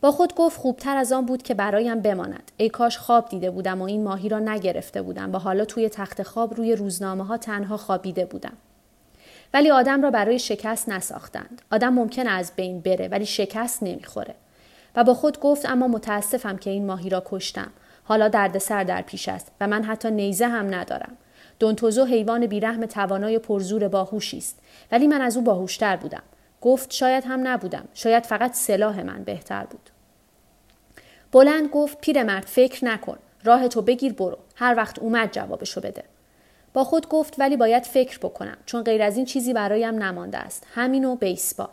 با 0.00 0.10
خود 0.10 0.34
گفت 0.34 0.60
خوبتر 0.60 0.96
از 0.96 1.12
آن 1.12 1.26
بود 1.26 1.42
که 1.42 1.54
برایم 1.54 2.00
بماند. 2.00 2.52
ای 2.56 2.68
کاش 2.68 2.98
خواب 2.98 3.28
دیده 3.28 3.50
بودم 3.50 3.80
و 3.80 3.84
این 3.84 4.04
ماهی 4.04 4.28
را 4.28 4.38
نگرفته 4.38 5.02
بودم 5.02 5.32
و 5.32 5.38
حالا 5.38 5.64
توی 5.64 5.88
تخت 5.88 6.22
خواب 6.22 6.54
روی 6.54 6.76
روزنامه 6.76 7.24
ها 7.24 7.36
تنها 7.36 7.76
خوابیده 7.76 8.24
بودم. 8.24 8.52
ولی 9.54 9.70
آدم 9.70 10.02
را 10.02 10.10
برای 10.10 10.38
شکست 10.38 10.88
نساختند. 10.88 11.62
آدم 11.72 11.92
ممکن 11.92 12.26
از 12.26 12.52
بین 12.56 12.80
بره 12.80 13.08
ولی 13.08 13.26
شکست 13.26 13.82
نمی‌خوره. 13.82 14.34
و 14.96 15.04
با 15.04 15.14
خود 15.14 15.40
گفت 15.40 15.66
اما 15.66 15.88
متاسفم 15.88 16.56
که 16.56 16.70
این 16.70 16.86
ماهی 16.86 17.10
را 17.10 17.22
کشتم. 17.26 17.70
حالا 18.04 18.28
دردسر 18.28 18.84
در 18.84 19.02
پیش 19.02 19.28
است 19.28 19.52
و 19.60 19.66
من 19.66 19.84
حتی 19.84 20.10
نیزه 20.10 20.46
هم 20.46 20.74
ندارم. 20.74 21.16
دونتوزو 21.58 22.04
حیوان 22.04 22.46
بیرحم 22.46 22.86
توانای 22.86 23.38
پرزور 23.38 23.88
باهوشی 23.88 24.38
است. 24.38 24.58
ولی 24.92 25.06
من 25.06 25.20
از 25.20 25.36
او 25.36 25.42
باهوشتر 25.42 25.96
بودم. 25.96 26.22
گفت 26.60 26.92
شاید 26.92 27.24
هم 27.24 27.48
نبودم. 27.48 27.88
شاید 27.94 28.26
فقط 28.26 28.54
سلاح 28.54 29.02
من 29.02 29.24
بهتر 29.24 29.64
بود. 29.64 29.90
بلند 31.32 31.68
گفت 31.68 32.00
پیرمرد 32.00 32.44
فکر 32.44 32.84
نکن. 32.84 33.18
راه 33.44 33.68
تو 33.68 33.82
بگیر 33.82 34.12
برو. 34.12 34.38
هر 34.54 34.74
وقت 34.76 34.98
اومد 34.98 35.32
جوابشو 35.32 35.80
بده. 35.80 36.04
با 36.74 36.84
خود 36.84 37.08
گفت 37.08 37.34
ولی 37.38 37.56
باید 37.56 37.82
فکر 37.82 38.18
بکنم 38.18 38.56
چون 38.66 38.82
غیر 38.82 39.02
از 39.02 39.16
این 39.16 39.26
چیزی 39.26 39.52
برایم 39.52 40.02
نمانده 40.02 40.38
است. 40.38 40.66
همینو 40.74 41.16
بیسبال. 41.16 41.68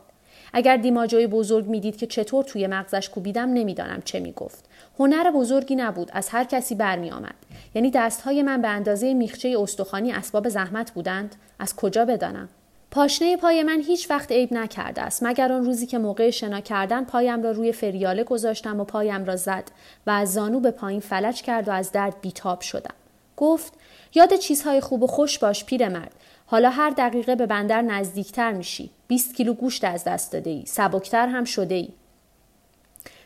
اگر 0.53 0.77
دیماجوی 0.77 1.27
بزرگ 1.27 1.65
می‌دید 1.65 1.97
که 1.97 2.07
چطور 2.07 2.43
توی 2.43 2.67
مغزش 2.67 3.09
کوبیدم 3.09 3.53
نمی‌دانم 3.53 4.01
چه 4.05 4.19
می‌گفت. 4.19 4.65
هنر 4.99 5.31
بزرگی 5.31 5.75
نبود 5.75 6.09
از 6.13 6.29
هر 6.29 6.43
کسی 6.43 6.75
برمی 6.75 7.11
آمد 7.11 7.35
یعنی 7.75 7.91
دستهای 7.91 8.43
من 8.43 8.61
به 8.61 8.67
اندازه 8.67 9.13
میخچه 9.13 9.55
استخوانی 9.59 10.11
اسباب 10.11 10.49
زحمت 10.49 10.91
بودند. 10.91 11.35
از 11.59 11.75
کجا 11.75 12.05
بدانم؟ 12.05 12.49
پاشنه 12.91 13.37
پای 13.37 13.63
من 13.63 13.81
هیچ 13.81 14.11
وقت 14.11 14.31
عیب 14.31 14.53
نکرده 14.53 15.01
است 15.01 15.23
مگر 15.23 15.51
آن 15.51 15.65
روزی 15.65 15.85
که 15.85 15.97
موقع 15.97 16.29
شنا 16.29 16.61
کردن 16.61 17.03
پایم 17.03 17.43
را 17.43 17.51
روی 17.51 17.71
فریاله 17.71 18.23
گذاشتم 18.23 18.79
و 18.79 18.83
پایم 18.83 19.25
را 19.25 19.35
زد 19.35 19.63
و 20.07 20.11
از 20.11 20.33
زانو 20.33 20.59
به 20.59 20.71
پایین 20.71 20.99
فلج 20.99 21.41
کرد 21.41 21.67
و 21.67 21.71
از 21.71 21.91
درد 21.91 22.21
بیتاب 22.21 22.61
شدم. 22.61 22.93
گفت 23.37 23.73
یاد 24.15 24.35
چیزهای 24.35 24.81
خوب 24.81 25.03
و 25.03 25.07
خوش 25.07 25.39
باش 25.39 25.65
پیرمرد. 25.65 26.11
حالا 26.45 26.69
هر 26.69 26.89
دقیقه 26.89 27.35
به 27.35 27.45
بندر 27.45 27.81
نزدیکتر 27.81 28.51
میشی. 28.51 28.89
20 29.07 29.35
کیلو 29.35 29.53
گوشت 29.53 29.83
از 29.83 30.03
دست 30.03 30.33
داده 30.33 30.49
ای 30.49 30.63
سبکتر 30.65 31.27
هم 31.27 31.43
شده 31.43 31.75
ای 31.75 31.89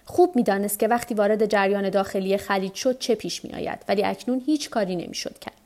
خوب 0.06 0.36
می‌دانست 0.36 0.80
که 0.80 0.88
وقتی 0.88 1.14
وارد 1.14 1.46
جریان 1.46 1.90
داخلی 1.90 2.38
خرید 2.38 2.74
شد 2.74 3.00
چه 3.00 3.16
پیش 3.16 3.46
می 3.46 3.52
آید 3.54 3.80
ولی 3.88 4.04
اکنون 4.04 4.42
هیچ 4.46 4.70
کاری 4.70 4.96
نمی‌شد 4.96 5.40
کرد. 5.40 5.62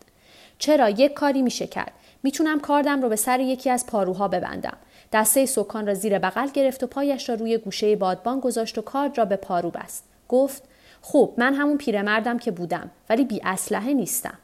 چرا؟ 0.59 0.89
یک 0.89 1.13
کاری 1.13 1.41
میشه 1.41 1.67
کرد. 1.67 1.91
می‌تونم 2.23 2.59
کاردم 2.59 3.01
رو 3.01 3.09
به 3.09 3.15
سر 3.15 3.39
یکی 3.39 3.69
از 3.69 3.85
پاروها 3.85 4.27
ببندم. 4.27 4.77
دسته 5.13 5.45
سکان 5.45 5.87
را 5.87 5.93
زیر 5.93 6.19
بغل 6.19 6.47
گرفت 6.47 6.83
و 6.83 6.87
پایش 6.87 7.29
را 7.29 7.35
روی 7.35 7.57
گوشه 7.57 7.95
بادبان 7.95 8.39
گذاشت 8.39 8.77
و 8.77 8.81
کارد 8.81 9.17
را 9.17 9.25
به 9.25 9.35
پارو 9.35 9.69
بست. 9.69 10.03
گفت 10.29 10.63
خوب 11.01 11.33
من 11.37 11.53
همون 11.53 11.77
پیرمردم 11.77 12.39
که 12.39 12.51
بودم 12.51 12.91
ولی 13.09 13.25
بی 13.25 13.41
اسلحه 13.43 13.93
نیستم. 13.93 14.37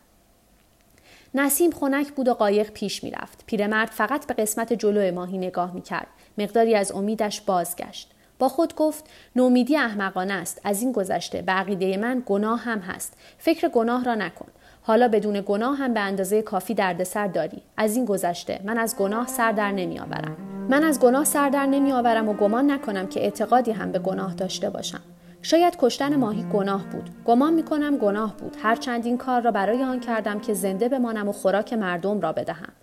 نسیم 1.36 1.72
خنک 1.72 2.12
بود 2.12 2.28
و 2.28 2.34
قایق 2.34 2.72
پیش 2.72 3.04
می‌رفت. 3.04 3.44
پیرمرد 3.46 3.90
فقط 3.90 4.28
به 4.28 4.34
قسمت 4.34 4.74
جلو 4.74 5.12
ماهی 5.12 5.38
نگاه 5.38 5.74
می‌کرد. 5.74 6.08
مقداری 6.38 6.76
از 6.76 6.92
امیدش 6.92 7.42
بازگشت. 7.42 8.12
با 8.40 8.50
خود 8.50 8.76
گفت 8.76 9.10
نومیدی 9.36 9.78
احمقانه 9.78 10.34
است. 10.34 10.62
از 10.64 10.82
این 10.82 10.92
گذشته 10.92 11.42
به 11.42 11.52
عقیده 11.52 11.98
من 11.98 12.24
گناه 12.26 12.60
هم 12.60 12.80
هست. 12.80 13.14
فکر 13.38 13.70
گناه 13.70 14.04
را 14.04 14.16
نکن. 14.16 14.48
حالا 14.82 15.08
بدون 15.08 15.44
گناه 15.46 15.78
هم 15.78 15.94
به 15.94 16.00
اندازه 16.00 16.42
کافی 16.42 16.74
دردسر 16.74 17.28
داری. 17.28 17.62
از 17.78 17.96
این 17.96 18.06
گذشته 18.06 18.60
من 18.64 18.78
از 18.78 18.96
گناه 18.98 19.28
سر 19.28 19.52
در 19.52 19.72
نمیآورم. 19.72 20.38
من 20.70 20.84
از 20.84 21.00
گناه 21.00 21.24
سر 21.24 21.50
در 21.50 21.66
نمیآورم 21.66 22.30
و 22.30 22.34
گمان 22.34 22.72
نکنم 22.72 23.08
که 23.08 23.24
اعتقادی 23.24 23.72
هم 23.72 23.92
به 23.92 24.00
گناه 24.00 24.34
داشته 24.34 24.70
باشم. 24.70 25.02
شاید 25.46 25.78
کشتن 25.80 26.16
ماهی 26.16 26.44
گناه 26.54 26.84
بود. 26.84 27.10
گمان 27.26 27.54
می‌کنم 27.54 27.98
گناه 27.98 28.38
بود. 28.38 28.58
هر 28.64 28.78
این 28.88 29.18
کار 29.18 29.42
را 29.42 29.52
برای 29.52 29.84
آن 29.84 30.00
کردم 30.00 30.40
که 30.40 30.54
زنده 30.54 30.90
بمانم 30.90 31.30
و 31.30 31.32
خوراک 31.32 31.74
مردم 31.74 32.22
را 32.22 32.32
بدهم. 32.32 32.74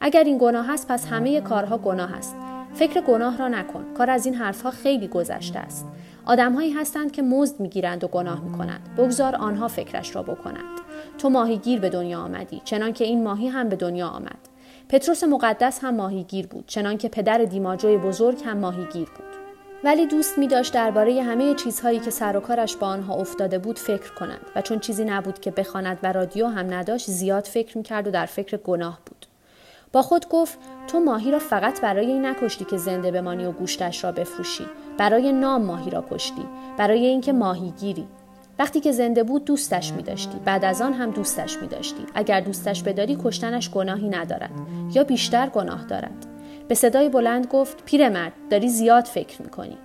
اگر 0.00 0.24
این 0.24 0.38
گناه 0.38 0.70
است 0.70 0.88
پس 0.88 1.06
همه 1.06 1.40
کارها 1.40 1.78
گناه 1.78 2.14
است. 2.14 2.36
فکر 2.74 3.00
گناه 3.00 3.36
را 3.36 3.48
نکن. 3.48 3.84
کار 3.94 4.10
از 4.10 4.26
این 4.26 4.34
حرفها 4.34 4.70
خیلی 4.70 5.08
گذشته 5.08 5.58
است. 5.58 5.86
آدمهایی 6.26 6.72
هستند 6.72 7.12
که 7.12 7.22
مزد 7.22 7.60
می‌گیرند 7.60 8.04
و 8.04 8.08
گناه 8.08 8.40
می‌کنند. 8.40 8.88
بگذار 8.98 9.36
آنها 9.36 9.68
فکرش 9.68 10.16
را 10.16 10.22
بکنند. 10.22 10.80
تو 11.18 11.30
ماهیگیر 11.30 11.80
به 11.80 11.88
دنیا 11.88 12.20
آمدی 12.20 12.62
چنانکه 12.64 13.04
این 13.04 13.24
ماهی 13.24 13.48
هم 13.48 13.68
به 13.68 13.76
دنیا 13.76 14.08
آمد. 14.08 14.38
پتروس 14.88 15.24
مقدس 15.24 15.84
هم 15.84 15.94
ماهیگیر 15.94 16.46
بود 16.46 16.64
چنانکه 16.66 17.08
پدر 17.08 17.38
دیماجوی 17.38 17.98
بزرگ 17.98 18.42
هم 18.44 18.58
ماهیگیر 18.58 19.08
بود. 19.08 19.35
ولی 19.84 20.06
دوست 20.06 20.38
می 20.38 20.48
داشت 20.48 20.74
درباره 20.74 21.22
همه 21.22 21.54
چیزهایی 21.54 21.98
که 21.98 22.10
سر 22.10 22.36
و 22.36 22.40
کارش 22.40 22.76
با 22.76 22.86
آنها 22.86 23.14
افتاده 23.14 23.58
بود 23.58 23.78
فکر 23.78 24.12
کند 24.14 24.40
و 24.56 24.62
چون 24.62 24.78
چیزی 24.78 25.04
نبود 25.04 25.40
که 25.40 25.50
بخواند 25.50 25.98
و 26.02 26.12
رادیو 26.12 26.46
هم 26.46 26.74
نداشت 26.74 27.10
زیاد 27.10 27.44
فکر 27.44 27.78
می 27.78 27.84
کرد 27.84 28.06
و 28.06 28.10
در 28.10 28.26
فکر 28.26 28.56
گناه 28.56 28.98
بود 29.06 29.26
با 29.92 30.02
خود 30.02 30.28
گفت 30.28 30.58
تو 30.88 31.00
ماهی 31.00 31.30
را 31.30 31.38
فقط 31.38 31.80
برای 31.80 32.06
این 32.06 32.26
نکشتی 32.26 32.64
که 32.64 32.76
زنده 32.76 33.10
بمانی 33.10 33.44
و 33.44 33.52
گوشتش 33.52 34.04
را 34.04 34.12
بفروشی 34.12 34.66
برای 34.98 35.32
نام 35.32 35.62
ماهی 35.62 35.90
را 35.90 36.04
کشتی 36.10 36.46
برای 36.78 37.06
اینکه 37.06 37.32
ماهیگیری 37.32 38.06
وقتی 38.58 38.80
که 38.80 38.92
زنده 38.92 39.22
بود 39.22 39.44
دوستش 39.44 39.92
می 39.92 40.02
داشتی. 40.02 40.38
بعد 40.44 40.64
از 40.64 40.82
آن 40.82 40.92
هم 40.92 41.10
دوستش 41.10 41.56
می 41.56 41.66
داشتی. 41.66 42.06
اگر 42.14 42.40
دوستش 42.40 42.82
بداری 42.82 43.18
کشتنش 43.24 43.70
گناهی 43.70 44.08
ندارد 44.08 44.50
یا 44.94 45.04
بیشتر 45.04 45.48
گناه 45.48 45.84
دارد. 45.84 46.35
به 46.68 46.74
صدای 46.74 47.08
بلند 47.08 47.46
گفت 47.46 47.84
پیرمرد 47.84 48.32
داری 48.50 48.68
زیاد 48.68 49.04
فکر 49.04 49.42
می 49.42 49.48
کنی. 49.48 49.78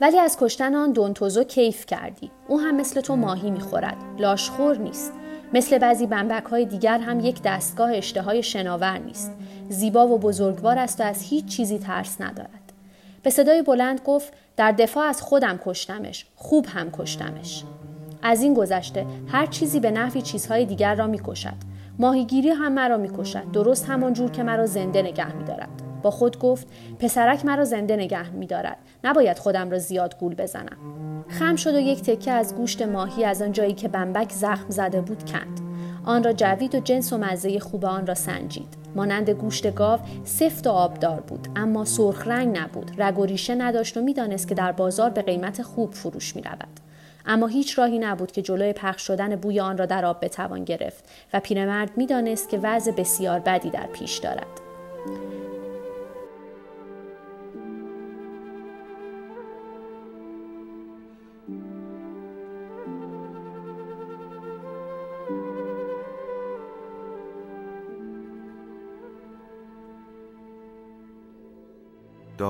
ولی 0.00 0.18
از 0.18 0.36
کشتن 0.40 0.74
آن 0.74 0.92
دونتوزو 0.92 1.44
کیف 1.44 1.86
کردی. 1.86 2.30
او 2.48 2.60
هم 2.60 2.76
مثل 2.76 3.00
تو 3.00 3.16
ماهی 3.16 3.50
می‌خورد. 3.50 3.96
لاشخور 4.18 4.78
نیست. 4.78 5.12
مثل 5.52 5.78
بعضی 5.78 6.06
بمبک 6.06 6.44
های 6.44 6.64
دیگر 6.64 6.98
هم 6.98 7.20
یک 7.20 7.42
دستگاه 7.42 7.92
اشتهای 7.94 8.42
شناور 8.42 8.98
نیست. 8.98 9.32
زیبا 9.68 10.08
و 10.08 10.18
بزرگوار 10.18 10.78
است 10.78 11.00
و 11.00 11.04
از 11.04 11.22
هیچ 11.22 11.46
چیزی 11.46 11.78
ترس 11.78 12.20
ندارد. 12.20 12.72
به 13.22 13.30
صدای 13.30 13.62
بلند 13.62 14.00
گفت 14.04 14.32
در 14.56 14.72
دفاع 14.72 15.04
از 15.06 15.22
خودم 15.22 15.60
کشتمش. 15.64 16.26
خوب 16.36 16.66
هم 16.66 16.90
کشتمش. 16.90 17.64
از 18.22 18.42
این 18.42 18.54
گذشته 18.54 19.06
هر 19.28 19.46
چیزی 19.46 19.80
به 19.80 19.90
نفی 19.90 20.22
چیزهای 20.22 20.64
دیگر 20.64 20.94
را 20.94 21.06
می‌کشد 21.06 21.76
ماهیگیری 21.98 22.50
هم 22.50 22.72
مرا 22.72 22.96
می‌کشد 22.96 23.50
درست 23.52 23.88
همان 23.88 24.12
جور 24.12 24.30
که 24.30 24.42
مرا 24.42 24.66
زنده 24.66 25.02
نگه 25.02 25.36
میدارد 25.36 25.85
با 26.02 26.10
خود 26.10 26.38
گفت 26.38 26.66
پسرک 26.98 27.44
مرا 27.44 27.64
زنده 27.64 27.96
نگه 27.96 28.30
میدارد. 28.30 28.76
نباید 29.04 29.38
خودم 29.38 29.70
را 29.70 29.78
زیاد 29.78 30.18
گول 30.18 30.34
بزنم. 30.34 30.76
خم 31.28 31.56
شد 31.56 31.74
و 31.74 31.78
یک 31.78 32.02
تکه 32.02 32.32
از 32.32 32.54
گوشت 32.54 32.82
ماهی 32.82 33.24
از 33.24 33.42
آن 33.42 33.52
جایی 33.52 33.72
که 33.72 33.88
بمبک 33.88 34.32
زخم 34.32 34.70
زده 34.70 35.00
بود 35.00 35.30
کند. 35.30 35.60
آن 36.04 36.24
را 36.24 36.32
جوید 36.32 36.74
و 36.74 36.80
جنس 36.80 37.12
و 37.12 37.18
مزه 37.18 37.58
خوب 37.58 37.84
آن 37.84 38.06
را 38.06 38.14
سنجید. 38.14 38.74
مانند 38.94 39.30
گوشت 39.30 39.74
گاو 39.74 40.00
سفت 40.24 40.66
و 40.66 40.70
آبدار 40.70 41.20
بود 41.20 41.48
اما 41.56 41.84
سرخ 41.84 42.26
رنگ 42.26 42.58
نبود. 42.58 42.90
رگ 42.98 43.18
و 43.18 43.24
ریشه 43.24 43.54
نداشت 43.54 43.96
و 43.96 44.00
می‌دانست 44.00 44.48
که 44.48 44.54
در 44.54 44.72
بازار 44.72 45.10
به 45.10 45.22
قیمت 45.22 45.62
خوب 45.62 45.92
فروش 45.92 46.36
می 46.36 46.42
رود. 46.42 46.80
اما 47.26 47.46
هیچ 47.46 47.78
راهی 47.78 47.98
نبود 47.98 48.32
که 48.32 48.42
جلوی 48.42 48.72
پخش 48.72 49.06
شدن 49.06 49.36
بوی 49.36 49.60
آن 49.60 49.78
را 49.78 49.86
در 49.86 50.04
آب 50.04 50.24
بتوان 50.24 50.64
گرفت 50.64 51.04
و 51.32 51.40
پیرمرد 51.40 51.90
می‌دانست 51.96 52.48
که 52.48 52.58
وضع 52.62 52.92
بسیار 52.92 53.40
بدی 53.40 53.70
در 53.70 53.86
پیش 53.86 54.18
دارد. 54.18 54.46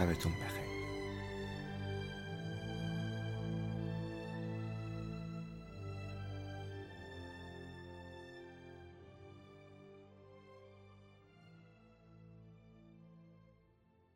işaret. 0.00 0.39